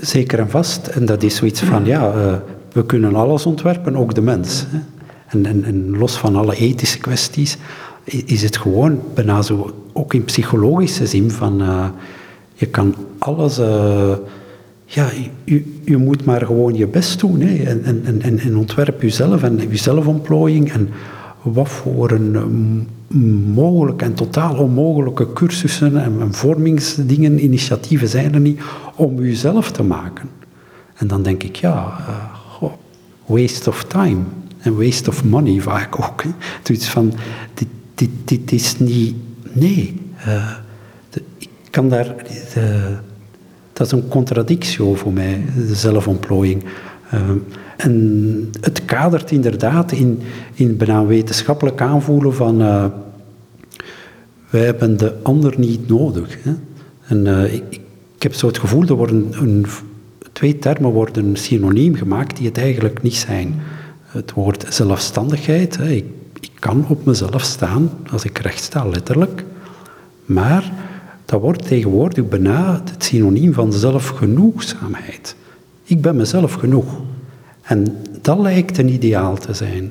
[0.00, 0.86] Zeker en vast.
[0.86, 2.34] En dat is zoiets van, ja, uh,
[2.72, 4.66] we kunnen alles ontwerpen, ook de mens.
[4.68, 4.78] Hè.
[5.26, 7.58] En, en, en, los van alle ethische kwesties
[8.04, 11.86] is het gewoon bijna zo, ook in psychologische zin, van uh,
[12.54, 14.12] je kan alles, uh,
[14.84, 15.08] ja,
[15.84, 19.60] je, moet maar gewoon je best doen hè, en, en, en, en ontwerp jezelf en
[19.70, 20.88] je zelfontplooiing en
[21.42, 22.88] wat voor een
[23.54, 28.60] mogelijke en totaal onmogelijke cursussen en, en vormingsdingen, initiatieven zijn er niet
[28.94, 30.28] om jezelf te maken.
[30.94, 32.39] En dan denk ik, ja, uh,
[33.30, 34.20] waste of time
[34.58, 36.22] en waste of money vaak ook.
[36.62, 37.12] Dus van,
[37.54, 39.14] dit, dit, dit is niet,
[39.52, 40.00] nee,
[41.10, 42.14] de, ik kan daar,
[42.54, 42.96] de,
[43.72, 46.64] dat is een contradictio voor mij, de zelfontplooiing.
[47.14, 47.20] Uh,
[47.76, 50.20] en het kadert inderdaad in,
[50.54, 52.84] in bijna wetenschappelijk aanvoelen van uh,
[54.50, 56.38] wij hebben de ander niet nodig.
[56.42, 56.52] Hè?
[57.06, 57.62] En ik,
[58.14, 59.66] ik, heb zo het gevoel, er worden een,
[60.40, 63.54] twee termen worden synoniem gemaakt die het eigenlijk niet zijn.
[64.02, 66.04] Het woord zelfstandigheid, ik,
[66.40, 69.44] ik kan op mezelf staan als ik recht sta, letterlijk.
[70.24, 70.72] Maar
[71.24, 75.36] dat wordt tegenwoordig bijna het synoniem van zelfgenoegzaamheid.
[75.84, 77.00] Ik ben mezelf genoeg.
[77.62, 79.90] En dat lijkt een ideaal te zijn.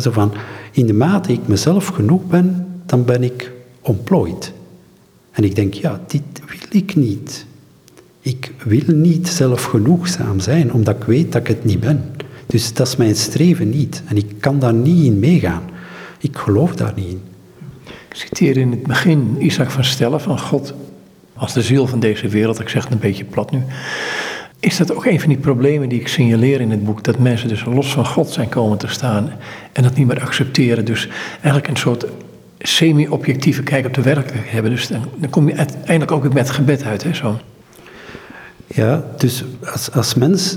[0.00, 0.32] zo van,
[0.72, 4.52] in de mate ik mezelf genoeg ben, dan ben ik ontplooid.
[5.30, 7.46] En ik denk, ja, dit wil ik niet.
[8.26, 12.14] Ik wil niet zelfgenoegzaam zijn, omdat ik weet dat ik het niet ben.
[12.46, 14.02] Dus dat is mijn streven niet.
[14.06, 15.62] En ik kan daar niet in meegaan.
[16.20, 17.20] Ik geloof daar niet in.
[17.84, 20.74] Ik citeer in het begin Isaac van Stellen van God
[21.34, 22.60] als de ziel van deze wereld.
[22.60, 23.62] Ik zeg het een beetje plat nu.
[24.60, 27.04] Is dat ook een van die problemen die ik signaleer in het boek?
[27.04, 29.32] Dat mensen dus los van God zijn komen te staan
[29.72, 30.84] en dat niet meer accepteren.
[30.84, 32.06] Dus eigenlijk een soort
[32.58, 34.70] semi-objectieve kijk op de werkelijkheid hebben.
[34.70, 37.02] Dus dan, dan kom je uiteindelijk ook met gebed uit.
[37.02, 37.38] Hè, zo.
[38.76, 40.56] Ja, dus als, als mens,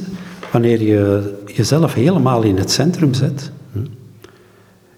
[0.52, 3.80] wanneer je jezelf helemaal in het centrum zet, hm,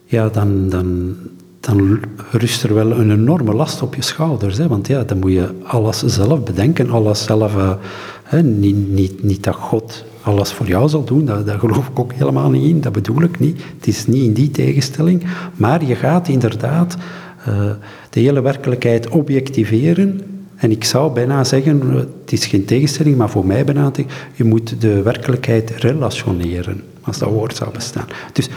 [0.05, 1.15] ja, dan, dan,
[1.59, 1.99] dan
[2.31, 4.57] rust er wel een enorme last op je schouders.
[4.57, 4.67] Hè?
[4.67, 7.55] Want ja, dan moet je alles zelf bedenken, alles zelf...
[7.55, 7.73] Uh,
[8.23, 8.43] hè?
[8.43, 12.49] Niet, niet, niet dat God alles voor jou zal doen, daar, geloof ik ook helemaal
[12.49, 13.61] niet in, dat bedoel ik niet.
[13.77, 15.23] Het is niet in die tegenstelling,
[15.55, 16.97] maar je gaat inderdaad
[17.47, 17.71] uh,
[18.09, 20.30] de hele werkelijkheid objectiveren
[20.61, 21.81] en ik zou bijna zeggen,
[22.21, 23.91] het is geen tegenstelling, maar voor mij bijna,
[24.33, 28.07] je moet de werkelijkheid relationeren, als dat woord zou bestaan.
[28.33, 28.49] Dus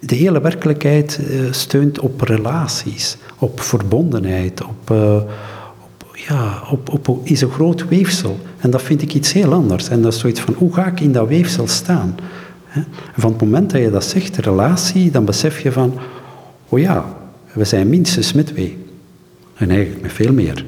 [0.00, 5.16] de hele werkelijkheid eh, steunt op relaties, op verbondenheid, op, uh,
[5.84, 8.38] op, ja, op, op, is een groot weefsel.
[8.58, 9.88] En dat vind ik iets heel anders.
[9.88, 12.14] En dat is zoiets van, hoe ga ik in dat weefsel staan?
[13.16, 15.98] Van het moment dat je dat zegt, relatie, dan besef je van,
[16.68, 17.16] oh ja,
[17.52, 18.78] we zijn minstens met twee.
[19.54, 20.64] en eigenlijk met veel meer.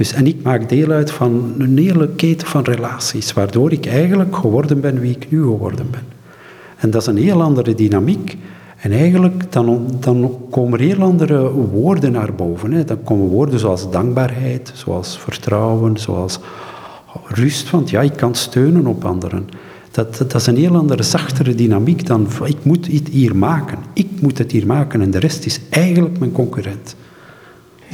[0.00, 4.36] Dus, en ik maak deel uit van een hele keten van relaties, waardoor ik eigenlijk
[4.36, 6.02] geworden ben wie ik nu geworden ben.
[6.76, 8.36] En dat is een heel andere dynamiek.
[8.76, 12.72] En eigenlijk dan, dan komen er heel andere woorden naar boven.
[12.72, 12.84] Hè.
[12.84, 16.38] Dan komen woorden zoals dankbaarheid, zoals vertrouwen, zoals
[17.26, 17.70] rust.
[17.70, 19.48] Want ja, ik kan steunen op anderen.
[19.90, 23.78] Dat, dat, is een heel andere, zachtere dynamiek dan ik moet het hier maken.
[23.92, 26.96] Ik moet het hier maken en de rest is eigenlijk mijn concurrent.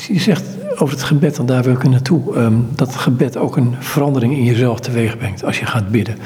[0.09, 0.45] Je zegt
[0.79, 4.33] over het gebed, en daar wil ik naartoe, um, dat het gebed ook een verandering
[4.33, 6.17] in jezelf teweeg brengt als je gaat bidden.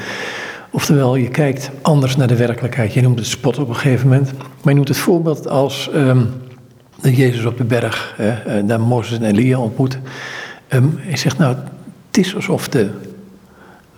[0.71, 2.93] Oftewel, je kijkt anders naar de werkelijkheid.
[2.93, 4.31] Je noemt het spot op een gegeven moment.
[4.33, 6.29] Maar je noemt het voorbeeld als um,
[7.01, 9.99] Jezus op de berg, hè, daar Mozes en Elia ontmoet.
[10.69, 11.55] Um, je zegt nou,
[12.07, 12.89] het is alsof de,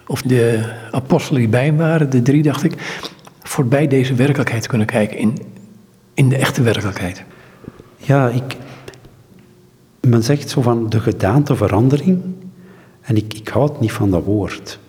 [0.07, 0.59] of de
[0.91, 3.01] apostelen die bij hem waren, de drie dacht ik,
[3.43, 5.37] voorbij deze werkelijkheid kunnen kijken in,
[6.13, 7.23] in de echte werkelijkheid.
[7.97, 8.57] Ja, ik,
[10.07, 12.21] men zegt zo van de gedaanteverandering.
[13.01, 14.79] En ik, ik houd niet van dat woord.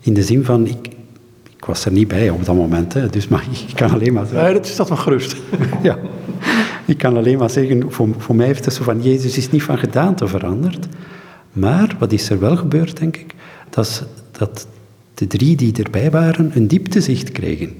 [0.00, 0.88] In de zin van, ik,
[1.56, 4.26] ik was er niet bij op dat moment, hè, dus maar ik kan alleen maar
[4.26, 4.46] zeggen...
[4.46, 5.36] Ja, dat is dat wel gerust.
[5.82, 5.98] ja,
[6.84, 9.62] ik kan alleen maar zeggen, voor, voor mij heeft het zo van, Jezus is niet
[9.62, 10.86] van gedaante veranderd.
[11.52, 13.34] Maar, wat is er wel gebeurd, denk ik,
[13.70, 14.06] dat,
[14.38, 14.66] dat
[15.14, 17.74] de drie die erbij waren een dieptezicht kregen.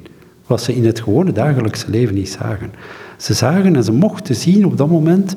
[0.46, 2.72] Wat ze in het gewone dagelijkse leven niet zagen.
[3.16, 5.34] Ze zagen en ze mochten zien op dat moment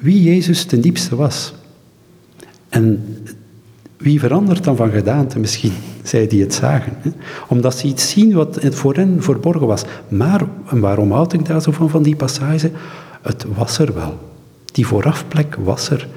[0.00, 1.52] wie Jezus ten diepste was.
[2.68, 3.04] En
[3.96, 6.92] wie verandert dan van gedaante misschien, zij die het zagen.
[6.98, 7.10] Hè?
[7.48, 9.84] Omdat ze iets zien wat voor hen verborgen was.
[10.08, 12.70] Maar, waarom houd ik daar zo van, van die passage?
[13.22, 14.18] Het was er wel.
[14.72, 16.08] Die voorafplek was er.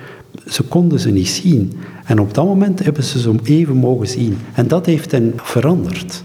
[0.47, 1.73] Ze konden ze niet zien.
[2.05, 4.37] En op dat moment hebben ze ze even mogen zien.
[4.53, 6.23] En dat heeft hen veranderd.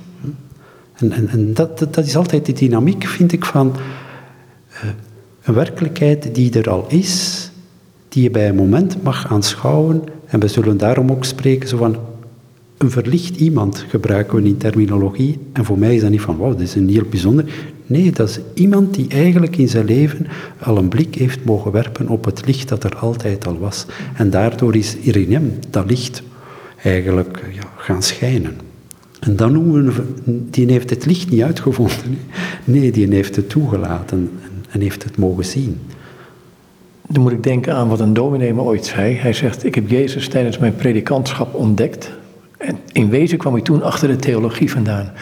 [0.95, 3.77] En, en, en dat, dat, is altijd de dynamiek, vind ik, van
[4.71, 4.91] uh,
[5.43, 7.48] een werkelijkheid die er al is,
[8.09, 10.03] die je bij een moment mag aanschouwen.
[10.27, 11.97] En we zullen daarom ook spreken zo van
[12.79, 15.39] een verlicht iemand gebruiken we in terminologie.
[15.53, 17.45] En voor mij is dat niet van, wauw, dat is een heel bijzonder.
[17.87, 20.27] Nee, dat is iemand die eigenlijk in zijn leven
[20.61, 23.87] al een blik heeft mogen werpen op het licht dat er altijd al was.
[24.15, 26.23] En daardoor is er dat licht
[26.83, 28.57] eigenlijk ja, gaan schijnen.
[29.21, 30.03] En dan noemen we,
[30.51, 32.19] die heeft het licht niet uitgevonden.
[32.65, 34.31] Nee, die heeft het toegelaten
[34.71, 35.79] en heeft het mogen zien.
[37.11, 39.17] Dan moet ik denken aan wat een dominee me ooit zei.
[39.17, 42.11] Hij zegt, ik heb Jezus tijdens mijn predikantschap ontdekt.
[42.59, 45.13] En in wezen kwam ik toen achter de theologie vandaan.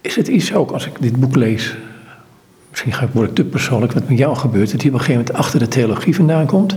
[0.00, 1.76] Is het iets ook, als ik dit boek lees,
[2.70, 5.44] misschien word ik te persoonlijk, wat met jou gebeurt, dat hij op een gegeven moment
[5.44, 6.76] achter de theologie vandaan komt.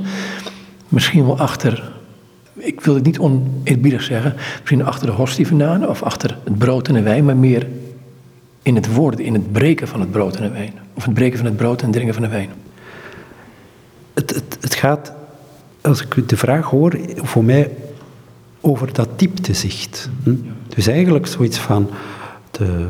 [0.87, 1.91] Misschien wel achter,
[2.53, 6.87] ik wil het niet oneerbiedig zeggen, misschien achter de hostie vandaan, of achter het brood
[6.87, 7.67] en de wijn, maar meer
[8.61, 10.73] in het woord, in het breken van het brood en de wijn.
[10.93, 12.49] Of het breken van het brood en het drinken van de wijn
[14.15, 15.11] het, het, gaat,
[15.81, 17.71] als ik de vraag hoor, voor mij
[18.61, 20.09] over dat dieptezicht.
[20.23, 20.35] Hm?
[20.67, 21.89] Dus eigenlijk zoiets van
[22.51, 22.87] de,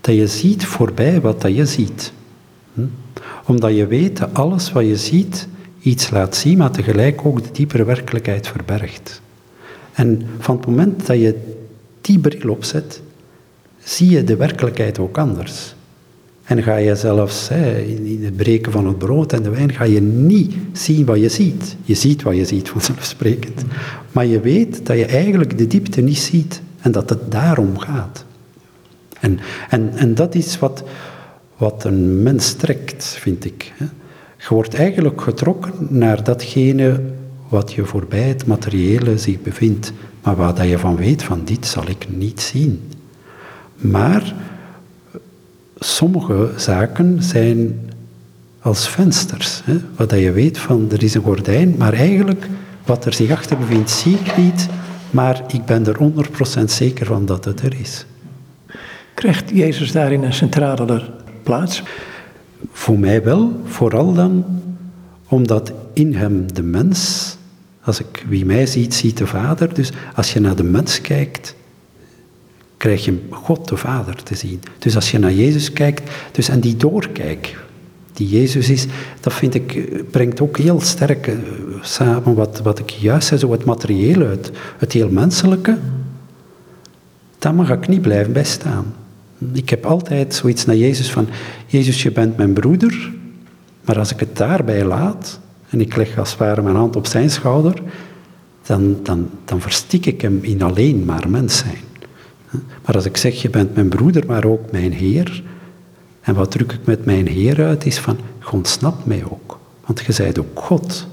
[0.00, 2.12] dat je ziet voorbij wat dat je ziet.
[2.74, 2.80] Hm?
[3.44, 5.48] Omdat je weet dat alles wat je ziet
[5.80, 9.20] iets laat zien, maar tegelijk ook de diepere werkelijkheid verbergt.
[9.92, 11.54] En van het moment dat je
[12.00, 13.02] die bril opzet,
[13.84, 15.74] zie je de werkelijkheid ook anders.
[16.48, 17.50] En ga je zelfs
[17.86, 21.28] in het breken van het brood en de wijn, ga je niet zien wat je
[21.28, 21.76] ziet.
[21.82, 23.64] Je ziet wat je ziet, vanzelfsprekend.
[24.12, 28.24] Maar je weet dat je eigenlijk de diepte niet ziet en dat het daarom gaat.
[29.20, 30.84] En, en, en dat is wat,
[31.56, 33.72] wat een mens trekt, vind ik.
[34.38, 37.00] Je wordt eigenlijk getrokken naar datgene
[37.48, 41.88] wat je voorbij het materiële zich bevindt, maar waar je van weet, van dit zal
[41.88, 42.82] ik niet zien.
[43.76, 44.34] Maar
[45.78, 47.90] sommige zaken zijn
[48.60, 49.60] als vensters.
[49.64, 52.48] Hè, wat je weet van er is een gordijn, maar eigenlijk
[52.84, 54.68] wat er zich achter bevindt zie ik niet,
[55.10, 55.96] maar ik ben er
[56.60, 58.06] 100% zeker van dat het er is.
[59.14, 61.02] Krijgt Jezus daarin een centrale
[61.42, 61.82] plaats?
[62.72, 64.44] Voor mij wel, vooral dan
[65.28, 67.36] omdat in hem de mens,
[67.82, 69.74] als ik wie mij ziet, ziet de Vader.
[69.74, 71.54] Dus als je naar de mens kijkt,
[72.78, 74.60] krijg je God de Vader te zien.
[74.78, 77.56] Dus als je naar Jezus kijkt, dus en die doorkijk
[78.12, 78.86] die Jezus is,
[79.20, 81.34] dat vind ik, brengt ook heel sterk eh,
[81.80, 85.78] samen wat, wat ik juist zei, zo het materiële, het, het heel menselijke.
[87.38, 88.94] Daar mag ik niet blijven bij staan.
[89.52, 91.28] Ik heb altijd zoiets naar Jezus van,
[91.66, 93.12] Jezus, je bent mijn broeder,
[93.84, 97.06] maar als ik het daarbij laat, en ik leg als het ware mijn hand op
[97.06, 97.82] zijn schouder,
[98.66, 101.87] dan, dan, dan verstik ik hem in alleen maar mens zijn.
[102.84, 105.42] Maar als ik zeg, je bent mijn broeder, maar ook mijn Heer.
[106.20, 109.58] En wat druk ik met mijn Heer uit, is van, God snapt mij ook.
[109.86, 111.06] Want je zijt ook God.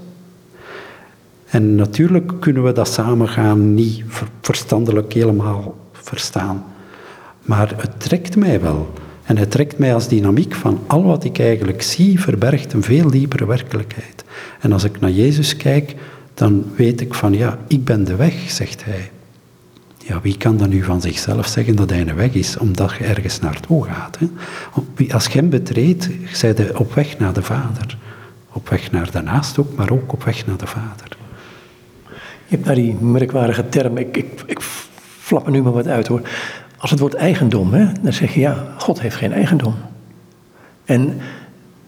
[1.46, 4.04] En natuurlijk kunnen we dat samen gaan niet
[4.40, 6.64] verstandelijk helemaal verstaan.
[7.42, 8.92] Maar het trekt mij wel.
[9.24, 13.10] En het trekt mij als dynamiek van al wat ik eigenlijk zie, verbergt een veel
[13.10, 14.24] diepere werkelijkheid.
[14.60, 15.94] En als ik naar Jezus kijk,
[16.34, 19.10] dan weet ik van ja, ik ben de weg, zegt hij.
[20.08, 23.04] Ja, wie kan dan nu van zichzelf zeggen dat hij een weg is, omdat je
[23.04, 24.18] ergens naartoe gaat?
[24.18, 24.26] Hè?
[25.12, 27.98] Als je hem betreedt, zij je op weg naar de Vader.
[28.52, 31.16] Op weg naar de naast ook, maar ook op weg naar de Vader.
[32.46, 34.60] Je hebt naar die merkwaardige term, ik, ik, ik
[35.18, 36.20] flap er nu maar wat uit hoor.
[36.76, 39.74] Als het wordt eigendom, hè, dan zeg je ja, God heeft geen eigendom.
[40.84, 41.18] En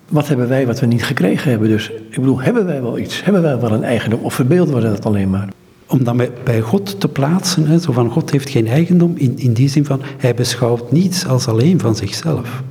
[0.08, 1.68] wat hebben wij wat we niet gekregen hebben?
[1.68, 3.24] Dus ik bedoel, hebben wij wel iets?
[3.24, 4.20] Hebben wij wel een eigendom?
[4.20, 5.48] Of verbeelden we dat alleen maar?
[5.88, 9.52] Om dat bij God te plaatsen, hè, zo van God heeft geen eigendom, in, in
[9.52, 12.62] die zin van hij beschouwt niets als alleen van zichzelf.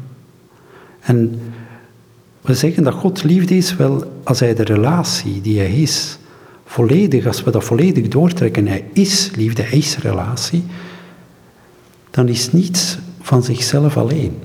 [1.00, 1.40] En
[2.42, 6.18] we zeggen dat God liefde is wel als hij de relatie die hij is,
[6.66, 10.64] volledig, als we dat volledig doortrekken, hij is liefde, hij is relatie,
[12.12, 14.40] dan is niets van zichzelf alleen.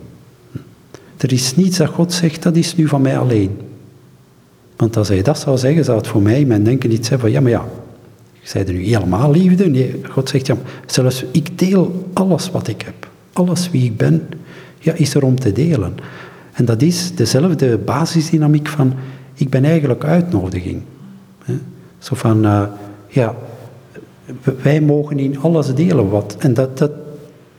[1.16, 3.60] Er is niets dat God zegt, dat is nu van mij alleen.
[4.76, 7.30] Want als hij dat zou zeggen, zou het voor mij mijn denken niet zijn van,
[7.30, 7.68] ja, maar ja,
[8.42, 9.68] zei er nu helemaal liefde?
[9.68, 13.08] Nee, God zegt, ja, zelfs ik deel alles wat ik heb.
[13.32, 14.28] Alles wie ik ben,
[14.78, 15.94] ja, is er om te delen.
[16.52, 18.94] En dat is dezelfde basisdynamiek van,
[19.34, 20.82] ik ben eigenlijk uitnodiging.
[21.98, 22.62] Zo van, uh,
[23.08, 23.34] ja,
[24.62, 26.36] wij mogen in alles delen wat.
[26.38, 26.90] En dat, dat,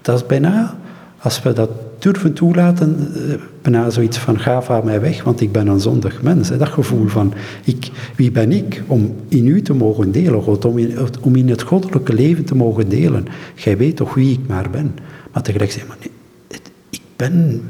[0.02, 0.78] dat is bijna,
[1.20, 1.70] als we dat
[2.04, 6.22] durven toelaten, eh, bijna zoiets van ga van mij weg, want ik ben een zondig
[6.22, 6.50] mens.
[6.50, 10.66] Dat gevoel van, ik, wie ben ik om in u te mogen delen, God,
[11.22, 13.26] om in, het goddelijke leven te mogen delen.
[13.56, 14.96] Jij weet toch wie ik maar ben.
[15.34, 15.98] Maar tegelijk zeg maar,
[16.90, 17.62] ik ben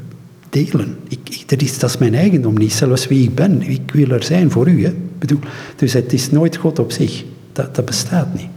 [0.48, 0.96] delen.
[1.08, 3.62] Ik, is, dat is mijn eigendom niet, zelfs wie ik ben.
[3.62, 4.88] Ik wil er zijn voor u.
[5.18, 5.40] Bedoel,
[5.76, 7.24] dus het is nooit God op zich.
[7.52, 8.48] Dat, bestaat niet.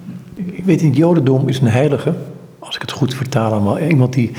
[0.52, 2.14] Ik weet, in het Jodendom is een heilige,
[2.60, 4.32] als ik het goed vertaal iemand die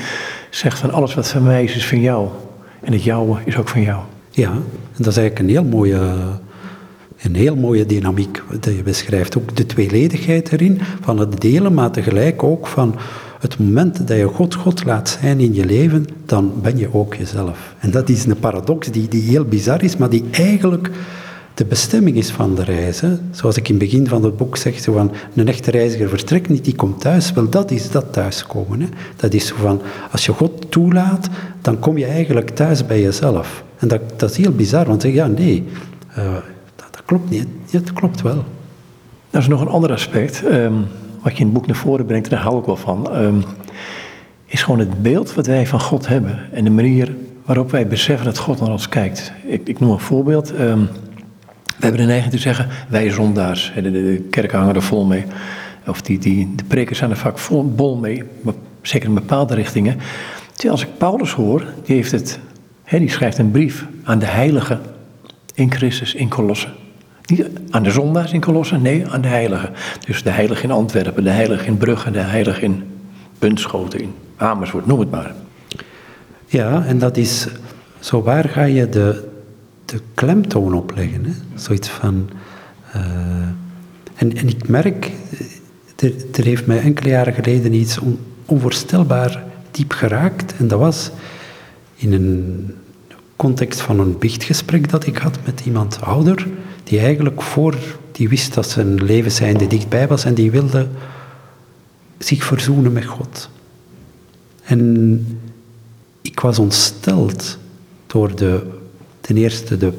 [0.50, 2.28] zegt van alles wat van mij is, is van jou.
[2.80, 4.02] En het jouwe is ook van jou.
[4.30, 4.64] Ja, en
[4.96, 6.00] dat is eigenlijk een heel mooie,
[7.22, 9.38] een heel mooie dynamiek je beschrijft.
[9.38, 12.94] Ook de tweeledigheid erin, van het delen, maar tegelijk ook van
[13.40, 17.14] het moment dat je God God laat zijn in je leven, dan ben je ook
[17.14, 17.74] jezelf.
[17.78, 20.90] En dat is een paradox die, die heel bizar is, maar die eigenlijk
[21.58, 23.00] de bestemming is van de reis.
[23.00, 23.08] Hè.
[23.30, 26.48] Zoals ik in het begin van het boek zeg, zo van, een echte reiziger vertrekt
[26.48, 27.32] niet, die komt thuis.
[27.32, 28.80] Wel, dat is dat thuiskomen.
[28.80, 28.86] Hè.
[29.16, 31.28] Dat is zo van, als je God toelaat,
[31.60, 33.64] dan kom je eigenlijk thuis bij jezelf.
[33.78, 35.64] En dat, dat is heel bizar, want zeg ja, nee,
[36.18, 36.32] uh,
[36.76, 37.46] dat, dat, klopt niet.
[37.66, 38.44] Ja, dat klopt wel.
[39.30, 40.86] Dat is nog een ander aspect, um,
[41.22, 43.16] wat je in het boek naar voren brengt, en daar hou ik wel van.
[43.16, 43.42] Um,
[44.46, 48.26] is gewoon het beeld wat wij van God hebben en de manier waarop wij beseffen
[48.26, 49.32] dat God naar ons kijkt.
[49.46, 50.52] Ik, ik noem een voorbeeld.
[50.60, 50.88] Um,
[51.78, 55.24] we hebben de neiging te zeggen, wij zondaars, de, de, kerken hangen er vol mee.
[55.86, 58.22] Of die, die, de prekers zijn er vaak vol, bol mee,
[58.82, 59.98] zeker in bepaalde richtingen.
[60.52, 62.38] Terwijl als ik Paulus hoor, die, heeft het,
[62.84, 64.80] hè, die schrijft een brief aan de heiligen
[65.54, 66.68] in Christus in Colosse.
[67.26, 69.70] Niet aan de zondaars in Colosse, nee, aan de heiligen.
[70.06, 72.82] Dus de heilige in Antwerpen, de heilige in Brugge, de heilige in
[73.38, 75.34] Bunschoten, in Amersfoort, noem het maar.
[76.46, 77.46] Ja, en dat is,
[77.98, 79.28] zo waar ga je de,
[79.90, 81.24] de klemtoon opleggen.
[81.24, 81.32] Hè?
[81.54, 82.30] Zoiets van.
[82.96, 83.02] Uh,
[84.14, 85.10] en, ik merk,
[85.96, 90.56] er, er heeft mij enkele jaren geleden iets on, onvoorstelbaar diep geraakt.
[90.56, 91.10] En dat was
[91.94, 92.70] in een
[93.36, 96.46] context van een biechtgesprek dat ik had met iemand ouder,
[96.84, 97.76] die eigenlijk voor,
[98.12, 100.88] die wist dat zijn levenseinde dichtbij was en die wilde
[102.18, 103.50] zich verzoenen met God.
[104.62, 105.40] En
[106.22, 107.58] ik was ontsteld
[108.06, 108.77] door de
[109.28, 109.92] Ten eerste de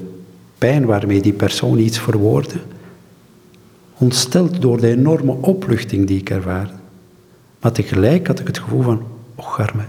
[0.58, 2.60] pijn waarmee die persoon iets verwoordde.
[3.98, 6.74] Ontsteld door de enorme opluchting die ik ervaarde.
[7.60, 9.04] Maar tegelijk had ik het gevoel van,
[9.36, 9.84] oh arme,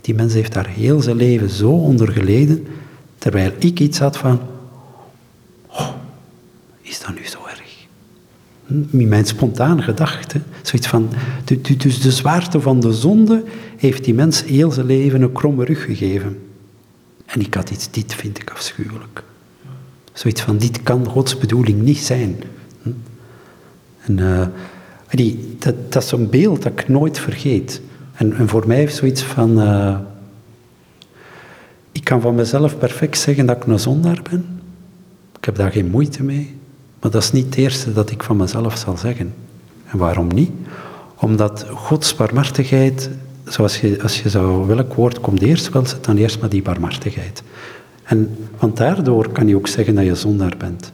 [0.00, 2.66] die mens heeft daar heel zijn leven zo onder geleden,
[3.18, 4.40] terwijl ik iets had van,
[5.66, 5.90] oh,
[6.80, 7.86] is dat nu zo erg?
[8.66, 11.08] Hm, mijn spontane gedachte, zoiets van,
[11.76, 13.44] dus de zwaarte van de zonde
[13.76, 16.38] heeft die mens heel zijn leven een kromme rug gegeven.
[17.26, 19.22] En ik had iets, dit vind ik afschuwelijk.
[20.12, 22.36] Zoiets van, dit kan Gods bedoeling niet zijn.
[22.82, 22.90] Hm?
[24.00, 24.46] En uh,
[25.10, 27.80] die, dat, dat is zo'n beeld dat ik nooit vergeet.
[28.12, 29.98] En, en voor mij heeft zoiets van, uh,
[31.92, 34.60] ik kan van mezelf perfect zeggen dat ik een zondaar ben.
[35.38, 36.56] Ik heb daar geen moeite mee.
[37.00, 39.34] Maar dat is niet het eerste dat ik van mezelf zal zeggen.
[39.86, 40.50] En waarom niet?
[41.16, 43.10] Omdat Gods barmhartigheid
[43.46, 46.62] zoals je, als je zou, welk woord komt eerst, wel zet dan eerst maar die
[46.62, 47.42] barmhartigheid.
[48.02, 50.92] En, want daardoor kan je ook zeggen dat je zondaar bent.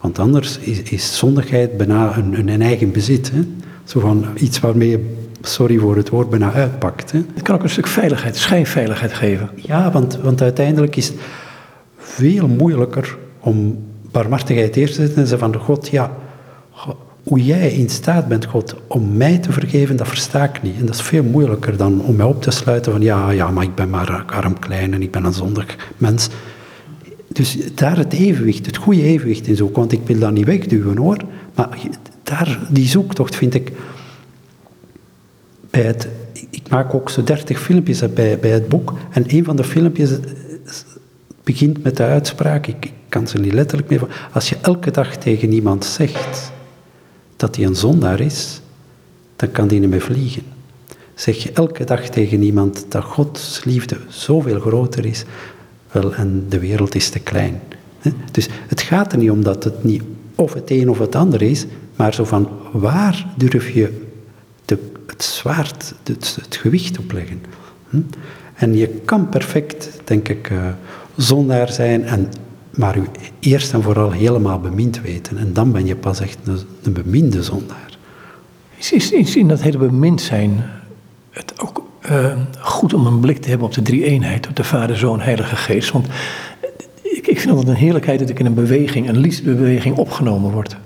[0.00, 3.30] Want anders is, is zondigheid bijna een, een eigen bezit.
[3.30, 3.40] Hè?
[3.84, 7.12] Zo van iets waarmee je, sorry voor het woord, bijna uitpakt.
[7.12, 7.20] Hè?
[7.34, 9.50] Het kan ook een stuk veiligheid, schijnveiligheid geven.
[9.54, 11.16] Ja, want, want uiteindelijk is het
[11.96, 16.10] veel moeilijker om barmhartigheid eerst te zetten en zeggen van God, ja,
[17.24, 20.78] hoe jij in staat bent, God, om mij te vergeven, dat versta ik niet.
[20.78, 23.64] En dat is veel moeilijker dan om mij op te sluiten van ja, ja, maar
[23.64, 26.28] ik ben maar arm klein en ik ben een zondig mens.
[27.28, 30.96] Dus daar het evenwicht, het goede evenwicht in zoeken, want ik wil dat niet wegduwen
[30.96, 31.16] hoor.
[31.54, 31.78] Maar
[32.22, 33.72] daar, die zoektocht vind ik
[35.70, 36.08] bij het...
[36.50, 38.92] Ik maak ook zo dertig filmpjes bij, bij het boek.
[39.10, 40.10] En een van de filmpjes
[41.42, 44.28] begint met de uitspraak, ik, ik kan ze niet letterlijk meer.
[44.32, 46.52] Als je elke dag tegen iemand zegt
[47.44, 48.60] dat hij een zondaar is,
[49.36, 50.42] dan kan die niet meer vliegen.
[51.14, 55.24] Zeg je elke dag tegen iemand dat Gods liefde zoveel groter is,
[55.92, 57.60] wel, en de wereld is te klein.
[58.30, 60.02] Dus het gaat er niet om dat het niet
[60.34, 61.66] of het een of het ander is,
[61.96, 64.00] maar zo van waar durf je
[64.64, 67.42] de, het zwaard, het, het gewicht opleggen.
[67.88, 68.00] Hm?
[68.54, 70.68] En je kan perfect, denk ik, uh,
[71.16, 72.28] zondaar zijn, en,
[72.76, 73.04] maar u
[73.40, 75.38] eerst en vooral helemaal bemind weten.
[75.38, 77.98] En dan ben je pas echt een, een beminde zondaar.
[78.76, 80.64] Is, is, is in dat hele bemind zijn
[81.30, 84.64] het ook uh, goed om een blik te hebben op de drie eenheid, op de
[84.64, 85.90] Vader, Zoon, Heilige Geest.
[85.90, 86.06] Want
[87.02, 90.76] ik, ik vind het een heerlijkheid dat ik in een beweging, een liefdebeweging opgenomen word.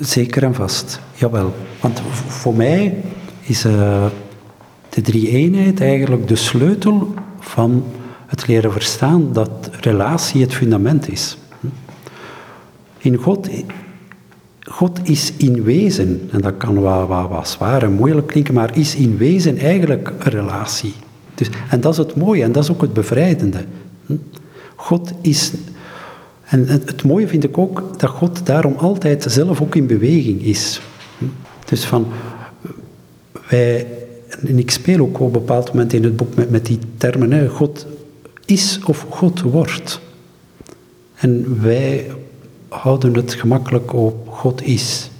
[0.00, 1.54] Zeker en vast, jawel.
[1.80, 2.94] Want voor mij
[3.40, 4.06] is uh,
[4.88, 7.84] de drie eenheid eigenlijk de sleutel van
[8.30, 11.38] het leren verstaan dat relatie het fundament is.
[12.98, 13.48] In God
[14.70, 18.94] God is in wezen, en dat kan wel wat, zwaar en moeilijk klinken, maar is
[18.94, 20.94] in wezen eigenlijk een relatie.
[21.34, 23.64] Dus, en dat is het mooie en dat is ook het bevrijdende.
[24.06, 24.14] Hm?
[24.76, 25.52] God is.
[26.44, 30.80] En het mooie vind ik ook dat God daarom altijd zelf ook in beweging is.
[31.18, 31.24] Hm?
[31.64, 32.06] Dus van.
[33.48, 33.86] Wij.
[34.46, 37.32] En ik speel ook op een bepaald moment in het boek met, met die termen:
[37.32, 37.86] hè, God
[38.50, 40.00] is of God wordt.
[41.14, 42.10] En wij
[42.68, 45.10] houden het gemakkelijk op God is.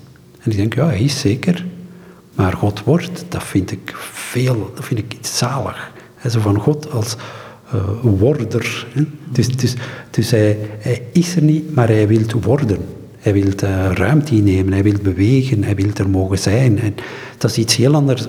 [0.40, 1.64] En ik denk, ja, hij is zeker.
[2.34, 5.92] Maar God wordt, dat vind ik veel, dat vind ik iets zalig.
[6.28, 7.16] Zo van God als
[7.74, 8.86] uh, worder.
[9.32, 9.74] Dus, dus,
[10.10, 12.78] dus hij, is er niet, maar hij wil worden.
[13.18, 16.78] Hij wil uh, ruimte innemen, hij wil bewegen, hij wil er mogen zijn.
[16.78, 16.94] En
[17.38, 18.28] dat is iets heel anders.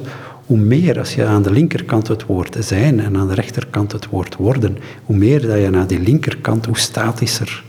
[0.52, 4.08] Hoe meer als je aan de linkerkant het woord zijn en aan de rechterkant het
[4.08, 7.64] woord worden, hoe meer dat je naar die linkerkant, hoe statischer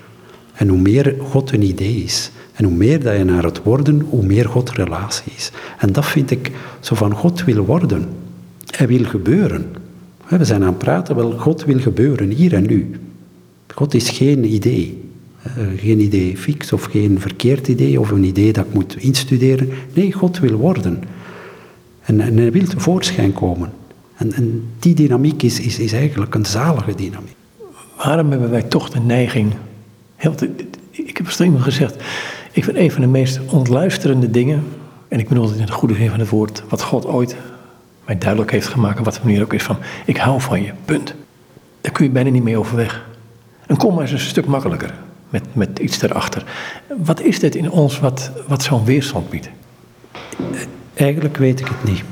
[0.55, 2.31] en hoe meer God een idee is.
[2.53, 5.51] En hoe meer dat je naar het worden, hoe meer God relatie is.
[5.79, 8.09] En dat vind ik zo van God wil worden.
[8.67, 9.67] Hij wil gebeuren.
[10.29, 13.01] We zijn aan het praten, wel, God wil gebeuren, hier en nu.
[13.75, 15.03] God is geen idee.
[15.43, 19.69] Eh, geen idee fix of geen verkeerd idee of een idee dat ik moet instuderen.
[19.93, 21.03] Nee, God wil worden.
[22.03, 23.73] En, en hij wil tevoorschijn komen.
[24.17, 27.37] En, en die dynamiek is, is, is eigenlijk een zalige dynamiek.
[27.97, 29.53] Waarom hebben wij toch de neiging
[30.23, 30.35] Heel,
[30.91, 31.97] ik heb streng gezegd,
[32.53, 34.65] ik vind een van de meest ontluisterende dingen,
[35.09, 37.37] en ik bedoel het in het goede zin van het woord, wat God ooit
[38.05, 39.77] mij duidelijk heeft gemaakt, wat de manier ook is van,
[40.07, 41.15] ik hou van je, punt.
[41.81, 43.07] Daar kun je bijna niet mee overweg.
[43.67, 44.95] Een komma is een stuk makkelijker,
[45.29, 46.45] met, met iets erachter.
[46.97, 49.49] Wat is dit in ons wat, wat zo'n weerstand biedt?
[50.95, 52.03] Eigenlijk weet ik het niet.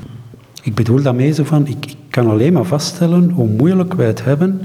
[0.63, 4.25] Ik bedoel daarmee zo van, ik, ik kan alleen maar vaststellen hoe moeilijk wij het
[4.25, 4.61] hebben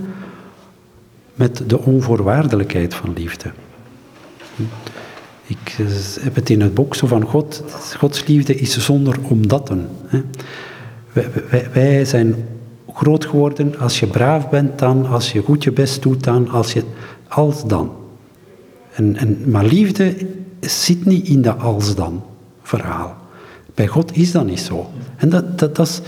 [1.34, 3.52] met de onvoorwaardelijkheid van liefde.
[5.46, 5.86] Ik eh,
[6.20, 7.64] heb het in het boek zo van God,
[7.98, 9.88] Gods liefde is zonder omdatten.
[11.14, 12.36] Wij, wij, wij, zijn
[12.94, 16.74] groot geworden als je braaf bent dan, als je goed je best doet dan, als
[16.74, 16.84] je
[17.28, 17.92] als dan.
[18.94, 20.16] En, en, maar liefde
[20.60, 22.24] zit niet in dat als dan
[22.62, 23.25] verhaal.
[23.76, 24.90] Bij God is dat niet zo.
[25.16, 26.02] En dat, dat, dat is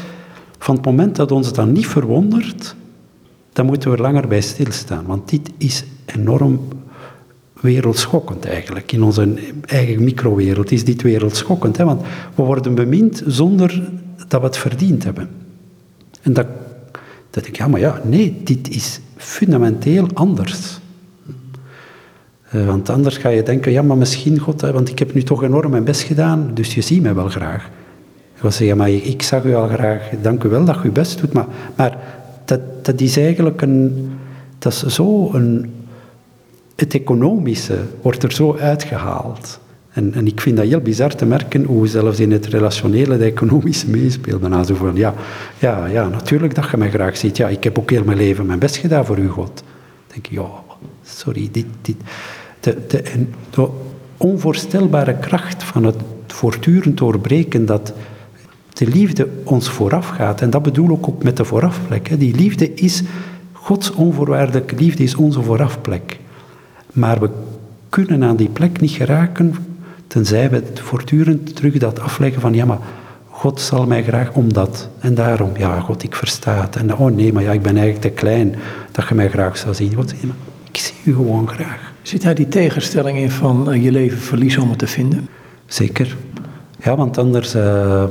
[0.57, 2.75] van het moment dat ons dan niet verwondert,
[3.53, 5.05] dan moeten we langer bij stilstaan.
[5.05, 6.59] Want dit is enorm
[7.61, 8.91] wereldschokkend eigenlijk.
[8.91, 9.33] In onze
[9.65, 11.77] eigen microwereld is dit wereldschokkend.
[11.77, 11.85] Hè?
[11.85, 12.01] Want
[12.35, 13.89] we worden bemind zonder
[14.27, 15.29] dat we het verdiend hebben.
[16.21, 16.47] En dat,
[17.29, 20.79] dat denk ik, ja, maar ja, nee, dit is fundamenteel anders.
[22.55, 25.23] Uh, want anders ga je denken, ja, maar misschien God, hè, want ik heb nu
[25.23, 27.69] toch enorm mijn best gedaan, dus je ziet mij wel graag.
[28.35, 30.91] Ik wil zeggen, maar ik zag u al graag, dank u wel dat je uw
[30.91, 31.45] best doet, maar,
[31.75, 31.97] maar
[32.45, 34.09] dat, dat is eigenlijk een,
[34.59, 35.73] dat is zo een,
[36.75, 39.59] het economische wordt er zo uitgehaald.
[39.89, 43.21] En, en ik vind dat heel bizar te merken hoe zelfs in het relationele het
[43.21, 44.41] economische meespeelt.
[44.41, 45.13] Daarna zo van, ja,
[45.59, 47.37] ja, ja, natuurlijk dat je mij graag ziet.
[47.37, 49.55] Ja, ik heb ook heel mijn leven mijn best gedaan voor u, God.
[49.55, 49.63] Dan
[50.07, 50.49] denk ik, ja,
[51.17, 51.65] sorry, dit.
[52.59, 53.33] De, de, en,
[54.17, 55.95] onvoorstelbare kracht van het
[56.27, 57.93] voortdurend doorbreken dat
[58.73, 60.41] de liefde ons vooraf gaat.
[60.41, 62.09] En dat bedoel ik ook met de voorafplek.
[62.09, 62.17] Hè.
[62.17, 63.03] Die liefde is,
[63.51, 66.19] Gods onvoorwaardelijke liefde is onze voorafplek.
[66.93, 67.29] Maar we
[67.89, 69.55] kunnen aan die plek niet geraken,
[70.07, 72.79] tenzij we voortdurend terug dat afleggen van, ja maar
[73.29, 74.89] God zal mij graag omdat.
[74.99, 76.75] En daarom, ja God, ik versta het.
[76.75, 78.55] En oh nee, maar ja, ik ben eigenlijk te klein
[78.91, 79.95] dat je mij graag zou zien.
[79.95, 80.13] God,
[80.77, 81.91] ik zie u gewoon graag.
[82.01, 85.27] Zit daar die tegenstelling in van uh, je leven verliezen om het te vinden?
[85.65, 86.17] Zeker.
[86.83, 87.55] Ja, want anders...
[87.55, 88.03] Uh,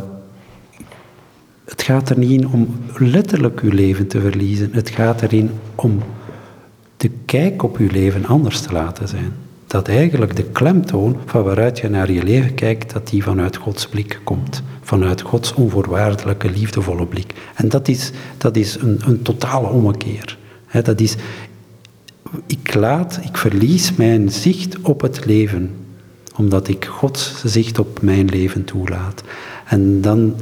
[1.65, 4.69] het gaat er niet in om letterlijk uw leven te verliezen.
[4.73, 6.03] Het gaat erin om
[6.97, 9.33] de kijk op uw leven anders te laten zijn.
[9.67, 13.89] Dat eigenlijk de klemtoon van waaruit je naar je leven kijkt, dat die vanuit Gods
[13.89, 14.63] blik komt.
[14.81, 17.33] Vanuit Gods onvoorwaardelijke, liefdevolle blik.
[17.55, 20.39] En dat is, dat is een, een totale ommekeer.
[20.83, 21.17] dat is,
[22.47, 25.75] ik laat, ik verlies mijn zicht op het leven,
[26.37, 29.23] omdat ik Gods zicht op mijn leven toelaat.
[29.67, 30.35] En dan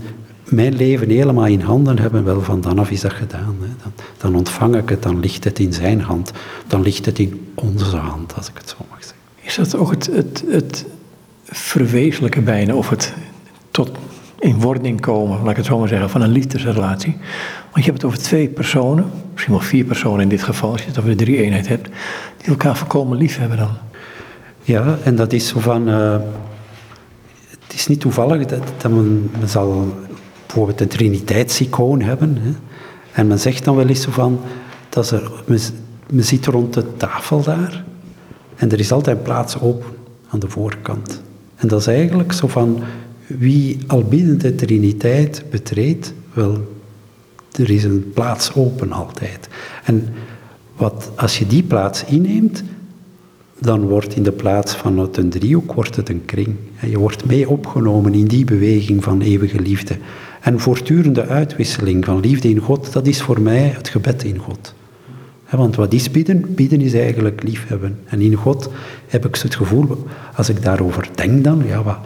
[0.45, 3.57] mijn leven helemaal in handen hebben, wel van dan af is dat gedaan.
[3.61, 3.67] Hè.
[3.83, 6.33] Dan, dan, ontvang ik het, dan ligt het in zijn hand.
[6.67, 9.19] Dan ligt het in onze hand, als ik het zo mag zeggen.
[9.43, 10.85] Is dat ook het, het, het
[11.45, 13.15] verwezenlijke bijna, of het
[13.71, 13.91] tot
[14.45, 17.17] in wording komen, laat ik het zo maar zeggen, van een liefdesrelatie?
[17.73, 20.81] Want je hebt het over twee personen, misschien wel vier personen in dit geval, als
[20.81, 21.89] je het over de drie eenheid hebt,
[22.37, 23.77] die elkaar volkomen lief hebben dan.
[24.63, 25.89] Ja, en dat is zo van...
[25.89, 26.17] Uh,
[27.49, 29.95] het is niet toevallig dat, dat men, men zal
[30.47, 32.39] bijvoorbeeld een triniteitsicoon hebben.
[32.41, 32.51] Hè.
[33.13, 34.41] En men zegt dan wel eens zo van,
[34.89, 35.31] dat er,
[36.11, 37.85] men zit rond de tafel daar
[38.57, 39.93] en er is altijd plaats open
[40.29, 41.23] aan de voorkant.
[41.57, 42.83] En dat is eigenlijk zo van,
[43.27, 46.73] wie al binnen de triniteit betreedt, wel,
[47.59, 49.49] er is een plaats open altijd.
[49.85, 50.09] En
[50.77, 52.63] wat, als je die plaats inneemt,
[53.59, 56.57] dan wordt in de plaats van het een driehoek, wordt het een kring.
[56.81, 59.97] En je wordt mee opgenomen in die beweging van eeuwige liefde.
[60.41, 64.75] En voortdurende uitwisseling van liefde in God, dat is voor mij het gebed in God.
[65.51, 66.55] Want wat is bidden?
[66.55, 67.99] Bidden is eigenlijk liefhebben.
[68.05, 68.71] En in God
[69.07, 70.07] heb ik het gevoel,
[70.37, 71.99] als ik daarover denk dan, ja, wat,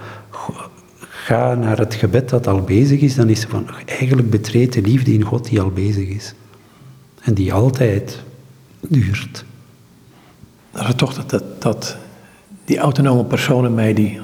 [1.29, 4.81] ga naar het gebed dat al bezig is, dan is het van, eigenlijk betreed de
[4.81, 6.35] liefde in God die al bezig is.
[7.23, 8.23] En die altijd
[8.81, 9.45] duurt.
[10.71, 11.97] Dat is toch dat, dat, dat
[12.65, 14.21] die autonome persoon in mij die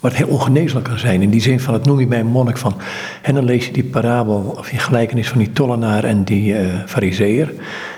[0.00, 1.22] wat heel ongeneeslijk kan zijn.
[1.22, 2.74] In die zin van, het noem je bij een monnik van.
[3.22, 6.82] En dan lees je die parabel of die gelijkenis van die tollenaar en die uh,
[6.86, 7.52] fariseer.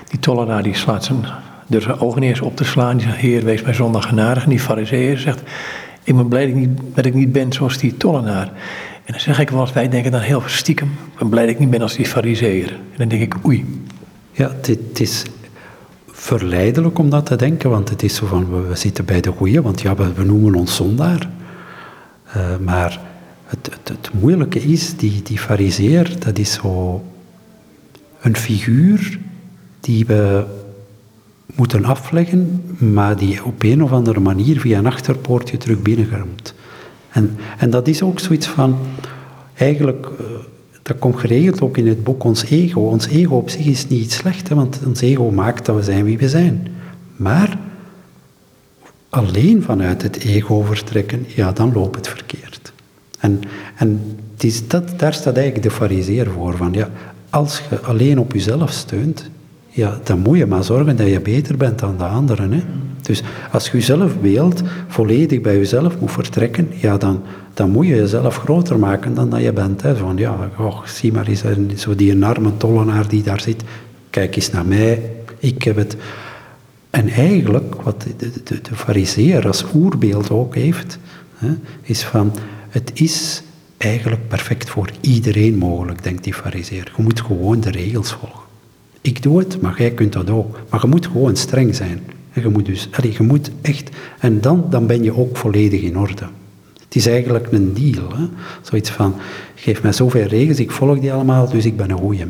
[0.09, 1.25] Die tollenaar die slaat zijn,
[1.67, 2.97] zijn ogen op te slaan.
[2.97, 4.43] Die zegt, heer, wees mij zondag genadig.
[4.43, 5.41] En die fariseer zegt,
[6.09, 8.47] ik ben blij dat ik, niet, ben zoals die tollenaar.
[9.05, 11.53] En dan zeg ik wel eens, wij denken dan heel stiekem, ik ben blij dat
[11.53, 12.71] ik niet ben als die fariseer.
[12.71, 13.83] En dan denk ik, oei.
[14.31, 15.23] Ja, het is
[16.07, 19.61] verleidelijk om dat te denken, want het is zo van, we, zitten bij de goeie,
[19.61, 21.29] want ja, we, noemen ons zondaar.
[22.27, 22.99] Uh, maar
[23.45, 27.03] het, het, het, moeilijke is, die, die fariseer, dat is zo
[28.21, 29.19] een figuur
[29.79, 30.45] die we
[31.59, 36.53] moeten afleggen, maar die op een of andere manier via een achterpoortje terug binnenkomt.
[37.09, 38.77] En, en dat is ook zoiets van,
[39.53, 40.27] eigenlijk, uh,
[40.81, 42.81] dat komt geregeld ook in het boek, ons ego.
[42.81, 46.03] Ons ego op zich is niet slecht, hè, want ons ego maakt dat we zijn
[46.03, 46.67] wie we zijn.
[47.15, 47.57] Maar
[49.09, 52.73] alleen vanuit het ego vertrekken, ja, dan loopt het verkeerd.
[53.19, 53.41] En,
[53.75, 54.17] en
[54.67, 56.57] dat, daar staat eigenlijk de fariseer voor.
[56.57, 56.89] Van, ja,
[57.29, 59.29] als je alleen op jezelf steunt,
[59.79, 62.51] ja, dan moet je maar zorgen dat je beter bent dan de anderen.
[62.51, 62.61] Hè?
[63.01, 67.21] Dus als je jezelf beeld volledig bij jezelf moet vertrekken, ja, dan,
[67.53, 69.81] dan moet je jezelf groter maken dan dat je bent.
[69.81, 69.95] Hè?
[69.95, 71.43] Van, ja, oh, zie maar eens,
[71.75, 73.63] zo die enorme tollenaar die daar zit,
[74.09, 75.97] kijk eens naar mij, ik heb het
[76.89, 80.99] en eigenlijk, wat de, de, de fariseer als oerbeeld ook heeft,
[81.35, 81.49] hè,
[81.81, 82.35] is van,
[82.69, 83.43] het is
[83.77, 86.91] eigenlijk perfect voor iedereen mogelijk, denkt die fariseer.
[86.97, 88.48] Je moet gewoon de regels volgen.
[89.01, 90.59] Ik doe het, maar jij kunt dat ook.
[90.69, 92.01] Maar je moet gewoon streng zijn.
[92.33, 93.89] En je moet dus, allez, je moet echt,
[94.19, 96.27] en dan, dan ben je ook volledig in orde.
[96.83, 98.09] Het is eigenlijk een deal.
[98.15, 98.25] Hè?
[98.61, 99.15] Zoiets van,
[99.55, 102.25] geef mij zoveel regels, ik volg die allemaal, dus ik ben een goeie.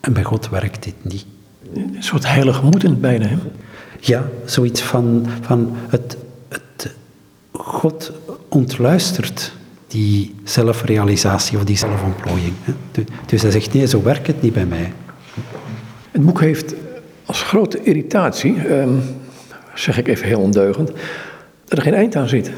[0.00, 1.26] En bij God werkt dit niet.
[1.74, 3.26] Een soort heilige moed bijna.
[3.26, 3.36] Hè?
[4.00, 6.16] Ja, zoiets van, van het,
[6.48, 6.94] het,
[7.52, 8.12] God
[8.48, 9.52] ontluistert
[9.86, 12.54] die zelfrealisatie of die zelfontplooiing.
[13.26, 14.92] Dus hij zegt, nee, zo werkt het niet bij mij.
[16.12, 16.74] Het boek heeft
[17.24, 18.94] als grote irritatie, ehm,
[19.74, 20.90] zeg ik even heel ondeugend,
[21.64, 22.50] dat er geen eind aan zit.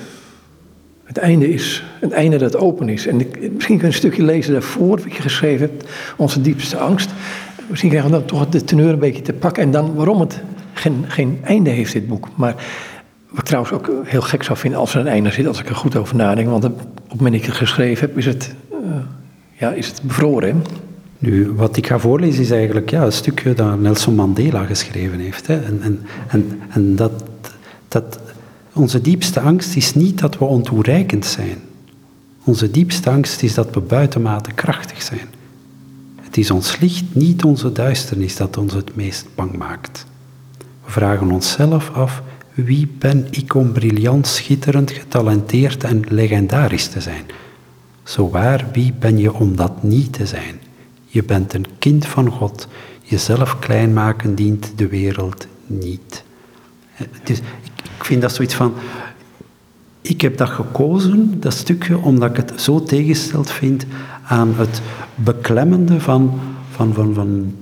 [1.05, 3.07] Het einde is, het einde dat open is.
[3.07, 6.77] En ik, misschien kun je een stukje lezen daarvoor, wat je geschreven hebt, onze diepste
[6.77, 7.11] angst.
[7.69, 9.63] Misschien krijgen we dan toch de teneur een beetje te pakken.
[9.63, 10.41] En dan waarom het
[10.73, 12.29] geen, geen einde heeft, dit boek.
[12.35, 12.55] Maar
[13.29, 15.69] Wat ik trouwens ook heel gek zou vinden als er een einde zit, als ik
[15.69, 16.49] er goed over nadenk.
[16.49, 18.79] Want op het moment dat ik het geschreven heb, is het, uh,
[19.53, 20.63] ja, is het bevroren.
[21.25, 25.47] Nu, wat ik ga voorlezen is eigenlijk ja, een stukje dat Nelson Mandela geschreven heeft.
[25.47, 25.61] Hè.
[25.61, 27.25] En, en, en, en dat,
[27.89, 28.19] dat
[28.73, 31.59] onze diepste angst is niet dat we ontoereikend zijn.
[32.45, 35.29] Onze diepste angst is dat we buitenmate krachtig zijn.
[36.21, 40.07] Het is ons licht, niet onze duisternis, dat ons het meest bang maakt.
[40.85, 42.23] We vragen onszelf af,
[42.55, 47.25] wie ben ik om briljant, schitterend, getalenteerd en legendarisch te zijn?
[48.03, 50.64] Zo waar, wie ben je om dat niet te zijn?
[51.15, 52.69] Je bent een kind van God.
[53.03, 56.25] Jezelf klein maken dient de wereld niet.
[57.25, 57.39] Dus
[57.99, 58.75] ik vind dat zoiets van.
[60.01, 63.87] Ik heb dat gekozen, dat stukje, omdat ik het zo tegengesteld vind
[64.25, 64.81] aan het
[65.15, 66.41] beklemmende van,
[66.71, 67.55] van, van, van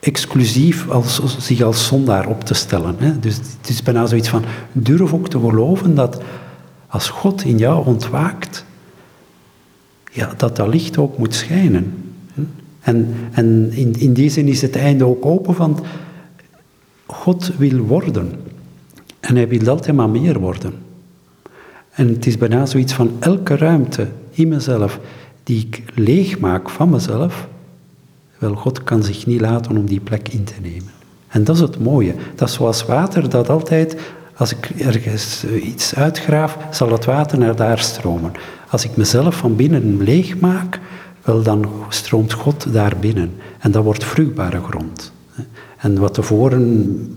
[0.00, 2.94] exclusief als, zich als zondaar op te stellen.
[2.98, 3.18] Hè.
[3.18, 6.22] Dus het is bijna zoiets van, durf ook te geloven dat
[6.86, 8.64] als God in jou ontwaakt,
[10.12, 12.07] ja, dat dat licht ook moet schijnen.
[12.88, 15.80] En, en in, in die zin is het einde ook open, want
[17.06, 18.32] God wil worden.
[19.20, 20.72] En hij wil altijd maar meer worden.
[21.90, 25.00] En het is bijna zoiets van elke ruimte in mezelf
[25.42, 27.48] die ik leeg maak van mezelf,
[28.38, 30.92] wel, God kan zich niet laten om die plek in te nemen.
[31.28, 32.14] En dat is het mooie.
[32.34, 33.96] Dat is zoals water dat altijd,
[34.36, 38.32] als ik ergens eh, iets uitgraaf, zal het water naar daar stromen.
[38.70, 40.80] Als ik mezelf van binnen leeg maak,
[41.28, 43.32] wel dan stroomt God daar binnen.
[43.58, 45.12] En dat wordt vruchtbare grond.
[45.78, 47.16] En wat tevoren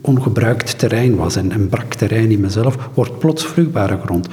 [0.00, 4.28] ongebruikt terrein was en, en brak terrein in mezelf, wordt plots vruchtbare grond.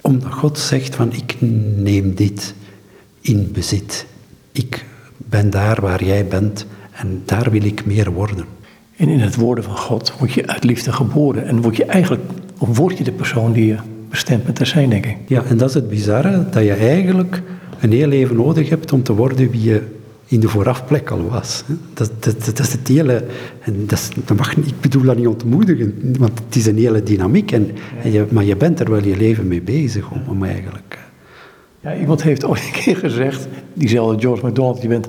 [0.00, 1.36] Omdat God zegt van ik
[1.76, 2.54] neem dit
[3.20, 4.06] in bezit.
[4.52, 4.84] Ik
[5.16, 8.44] ben daar waar jij bent en daar wil ik meer worden.
[8.96, 12.22] En in het woorden van God word je uit liefde geboren en word je eigenlijk,
[12.58, 13.76] of word je de persoon die je
[14.08, 15.16] bestemd bent te zijn, denk ik.
[15.26, 17.42] Ja, en dat is het bizarre, dat je eigenlijk
[17.82, 19.82] een heel leven nodig hebt om te worden wie je
[20.26, 21.64] in de voorafplek al was.
[21.94, 23.24] Dat, dat, dat, is het hele...
[23.60, 27.52] En dat, dat mag, ik bedoel dat niet ontmoedigen, want het is een hele dynamiek.
[27.52, 27.70] En,
[28.04, 30.98] je, maar je bent er wel je leven mee bezig om, om eigenlijk...
[31.80, 35.06] Ja, iemand heeft ooit een keer gezegd, diezelfde George MacDonald, je bent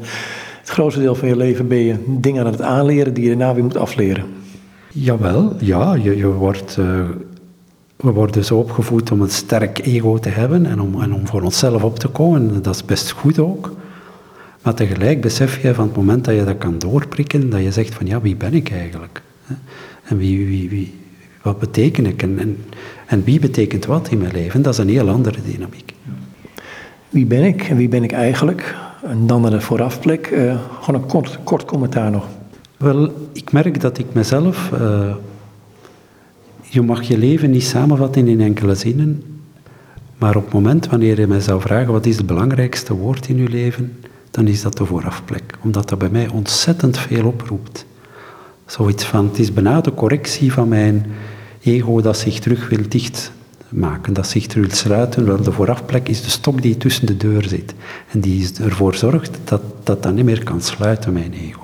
[0.60, 3.54] het grootste deel van je leven ben je dingen aan het aanleren die je daarna
[3.54, 4.26] weer moet afleren.
[4.92, 6.78] Jawel, ja, je, je wordt...
[6.80, 7.10] Uh,
[8.04, 11.42] we worden zo opgevoed om een sterk ego te hebben en om, en om voor
[11.42, 12.64] onszelf op te komen.
[12.64, 13.72] Dat is best goed ook.
[14.62, 17.96] Maar tegelijk besef je van het moment dat je dat kan doorprikken, dat je zegt
[17.96, 19.22] van ja, wie ben ik eigenlijk?
[20.04, 21.00] En wie, wie, wie,
[21.42, 22.22] wat beteken ik?
[22.22, 22.58] En, en,
[23.06, 24.62] en wie betekent wat in mijn leven?
[24.62, 25.94] Dat is een heel andere dynamiek.
[27.10, 28.76] Wie ben ik en wie ben ik eigenlijk?
[29.04, 30.30] En dan naar de voorafplek.
[30.32, 32.28] Uh, gewoon een kort, kort commentaar nog.
[32.78, 34.72] Wel, ik merk dat ik mezelf...
[34.74, 35.16] Uh,
[36.74, 39.24] je mag je leven niet samenvatten in enkele zinnen,
[40.18, 43.38] maar op het moment wanneer je mij zou vragen wat is het belangrijkste woord in
[43.38, 43.98] je leven,
[44.32, 45.58] dan is dat de voorafplek.
[45.62, 47.86] Omdat dat bij mij ontzettend veel oproept.
[48.66, 51.06] Zoiets van, het is bijna de correctie van mijn
[51.62, 55.26] ego dat zich terug wil dichtmaken, dat zich terug wil sluiten.
[55.26, 57.74] Wel, de voorafplek is de stok die tussen de deur zit.
[58.12, 61.63] En die ervoor zorgt dat dat dan niet meer kan sluiten, mijn ego.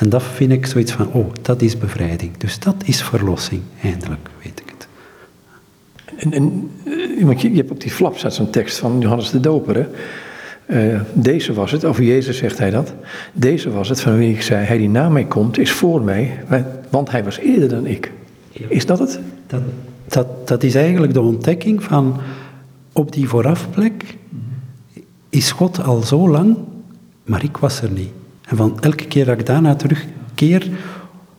[0.00, 2.36] En dat vind ik zoiets van, oh, dat is bevrijding.
[2.36, 4.88] Dus dat is verlossing, eindelijk, weet ik het.
[6.16, 9.40] En, en eh, je, je hebt op die flap staat zo'n tekst van Johannes de
[9.40, 9.86] Doper, hè?
[10.66, 12.94] Uh, deze was het, over Jezus zegt hij dat.
[13.32, 16.44] Deze was het van wie ik zei: Hij die na mij komt, is voor mij,
[16.90, 18.12] want hij was eerder dan ik.
[18.52, 19.20] Is dat het?
[19.46, 19.62] Dat,
[20.08, 22.20] dat, dat is eigenlijk de ontdekking van
[22.92, 24.16] op die voorafplek
[25.28, 26.56] is God al zo lang,
[27.24, 28.10] maar ik was er niet.
[28.50, 30.70] En van elke keer dat ik daarna terugkeer,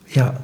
[0.03, 0.41] ja,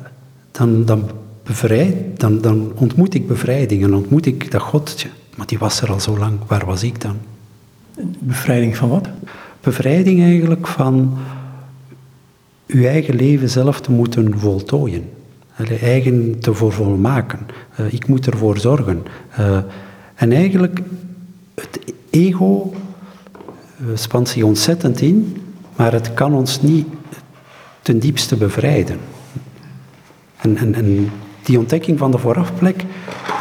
[0.51, 1.09] dan, dan,
[1.43, 5.05] bevrijd, dan, dan ontmoet ik bevrijding en ontmoet ik dat God,
[5.35, 7.17] maar die was er al zo lang, waar was ik dan?
[8.19, 9.07] Bevrijding van wat?
[9.61, 11.17] Bevrijding eigenlijk van
[12.67, 15.09] uw eigen leven zelf te moeten voltooien.
[15.81, 17.39] Eigen te voor volmaken.
[17.79, 19.03] Uh, ik moet ervoor zorgen.
[19.39, 19.57] Uh,
[20.15, 20.79] en eigenlijk,
[21.55, 22.73] het ego
[23.81, 25.37] uh, spant zich ontzettend in,
[25.77, 26.87] maar het kan ons niet
[27.81, 28.97] ten diepste bevrijden.
[30.37, 31.11] En, en, en
[31.43, 32.83] die ontdekking van de voorafplek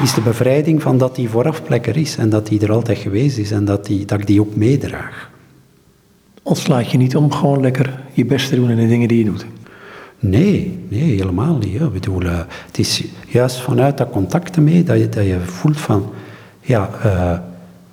[0.02, 3.38] is de bevrijding van dat die voorafplek er is en dat die er altijd geweest
[3.38, 5.30] is en dat, die, dat ik die ook meedraag.
[6.42, 9.24] Ontslaat je niet om gewoon lekker je best te doen in de dingen die je
[9.24, 9.46] doet?
[10.18, 11.72] Nee, nee, helemaal niet.
[11.72, 11.88] Ja.
[11.88, 16.10] Bedoel, uh, het is juist vanuit dat contact ermee dat je, dat je voelt van,
[16.60, 17.38] ja, uh,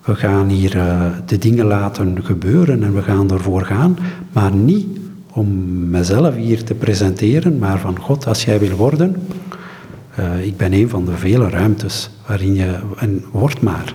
[0.04, 3.98] we gaan hier uh, de dingen laten gebeuren en we gaan ervoor gaan,
[4.32, 4.88] maar niet
[5.34, 9.16] om mezelf hier te presenteren, maar van God, als jij wil worden,
[10.20, 12.76] Uh, ik ben een van de vele ruimtes waarin je...
[12.98, 13.94] En word maar.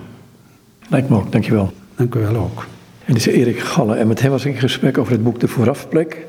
[0.89, 1.71] Lijkt me ook, dankjewel.
[1.95, 2.65] Dank u wel ook.
[3.05, 5.39] En dit is Erik Galle en met hem was ik in gesprek over het boek
[5.39, 6.25] De Voorafplek.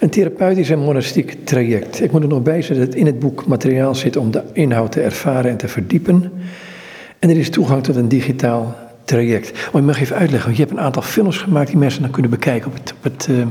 [0.00, 2.02] Een therapeutisch en monastiek traject.
[2.02, 5.00] Ik moet er nog bij dat in het boek materiaal zit om de inhoud te
[5.00, 6.32] ervaren en te verdiepen.
[7.18, 8.76] En er is toegang tot een digitaal
[9.06, 9.68] traject.
[9.72, 12.10] Oh, ik mag even uitleggen, want je hebt een aantal films gemaakt die mensen dan
[12.10, 12.94] kunnen bekijken op het...
[13.00, 13.46] Het uh...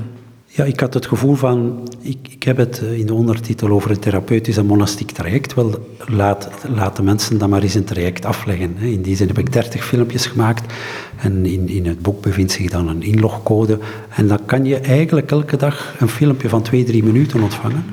[0.48, 3.90] Ja, ik had het gevoel van, ik, ik heb het eh, in de ondertitel over
[3.90, 5.54] het therapeutisch en monastiek traject.
[5.54, 8.78] Wel, laat, laat de mensen dan maar eens een traject afleggen.
[8.78, 10.74] In die zin heb ik dertig filmpjes gemaakt
[11.18, 13.80] en in, in het boek bevindt zich dan een inlogcode.
[14.10, 17.86] En dan kan je eigenlijk elke dag een filmpje van twee, drie minuten ontvangen,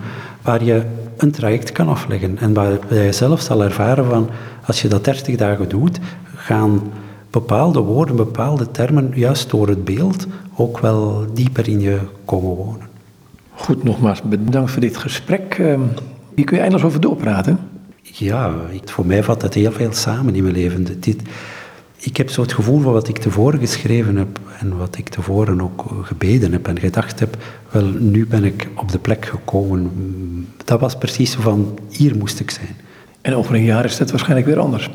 [0.43, 0.83] waar je
[1.17, 2.39] een traject kan afleggen.
[2.39, 4.31] En waar je zelf zal ervaren van,
[4.67, 5.99] als je dat dertig dagen doet,
[6.35, 6.83] gaan
[7.33, 10.27] bepaalde woorden, bepaalde termen, juist door het beeld,
[10.57, 12.87] ook wel dieper in je komen wonen.
[13.55, 15.59] Goed, nogmaals bedankt voor dit gesprek.
[15.59, 15.81] Ehm,
[16.35, 17.59] hier kun je eindeloos over doorpraten.
[18.03, 18.55] Ja,
[18.85, 21.01] voor mij vat het heel veel samen in mijn leven.
[21.01, 21.23] Dit,
[21.99, 25.63] ik heb zo het gevoel van wat ik tevoren geschreven heb en wat ik tevoren
[25.63, 27.37] ook gebeden heb en gedacht heb,
[27.71, 29.91] wel, nu ben ik op de plek gekomen.
[30.65, 32.77] Dat was precies van, hier moest ik zijn.
[33.21, 34.91] En over een jaar is dat waarschijnlijk weer anders.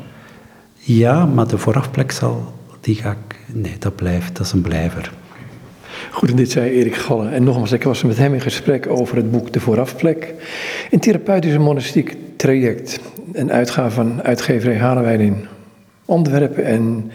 [0.90, 5.12] Ja, maar de voorafplek zal, die ga ik, nee, dat blijft, dat is een blijver.
[6.10, 7.28] Goed, en dit zei Erik Galle.
[7.28, 10.34] En nogmaals, ik was met hem in gesprek over het boek De Voorafplek.
[10.90, 13.00] Een therapeutische monastiek traject.
[13.32, 15.46] Een uitgave van uitgeverij Halenwijn in
[16.04, 17.10] Antwerpen en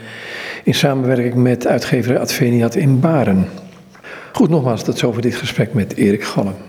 [0.63, 3.45] in samenwerking met uitgeverij Adveniat in Baren.
[4.33, 6.53] Goed, nogmaals, tot zover dit gesprek met Erik Galle.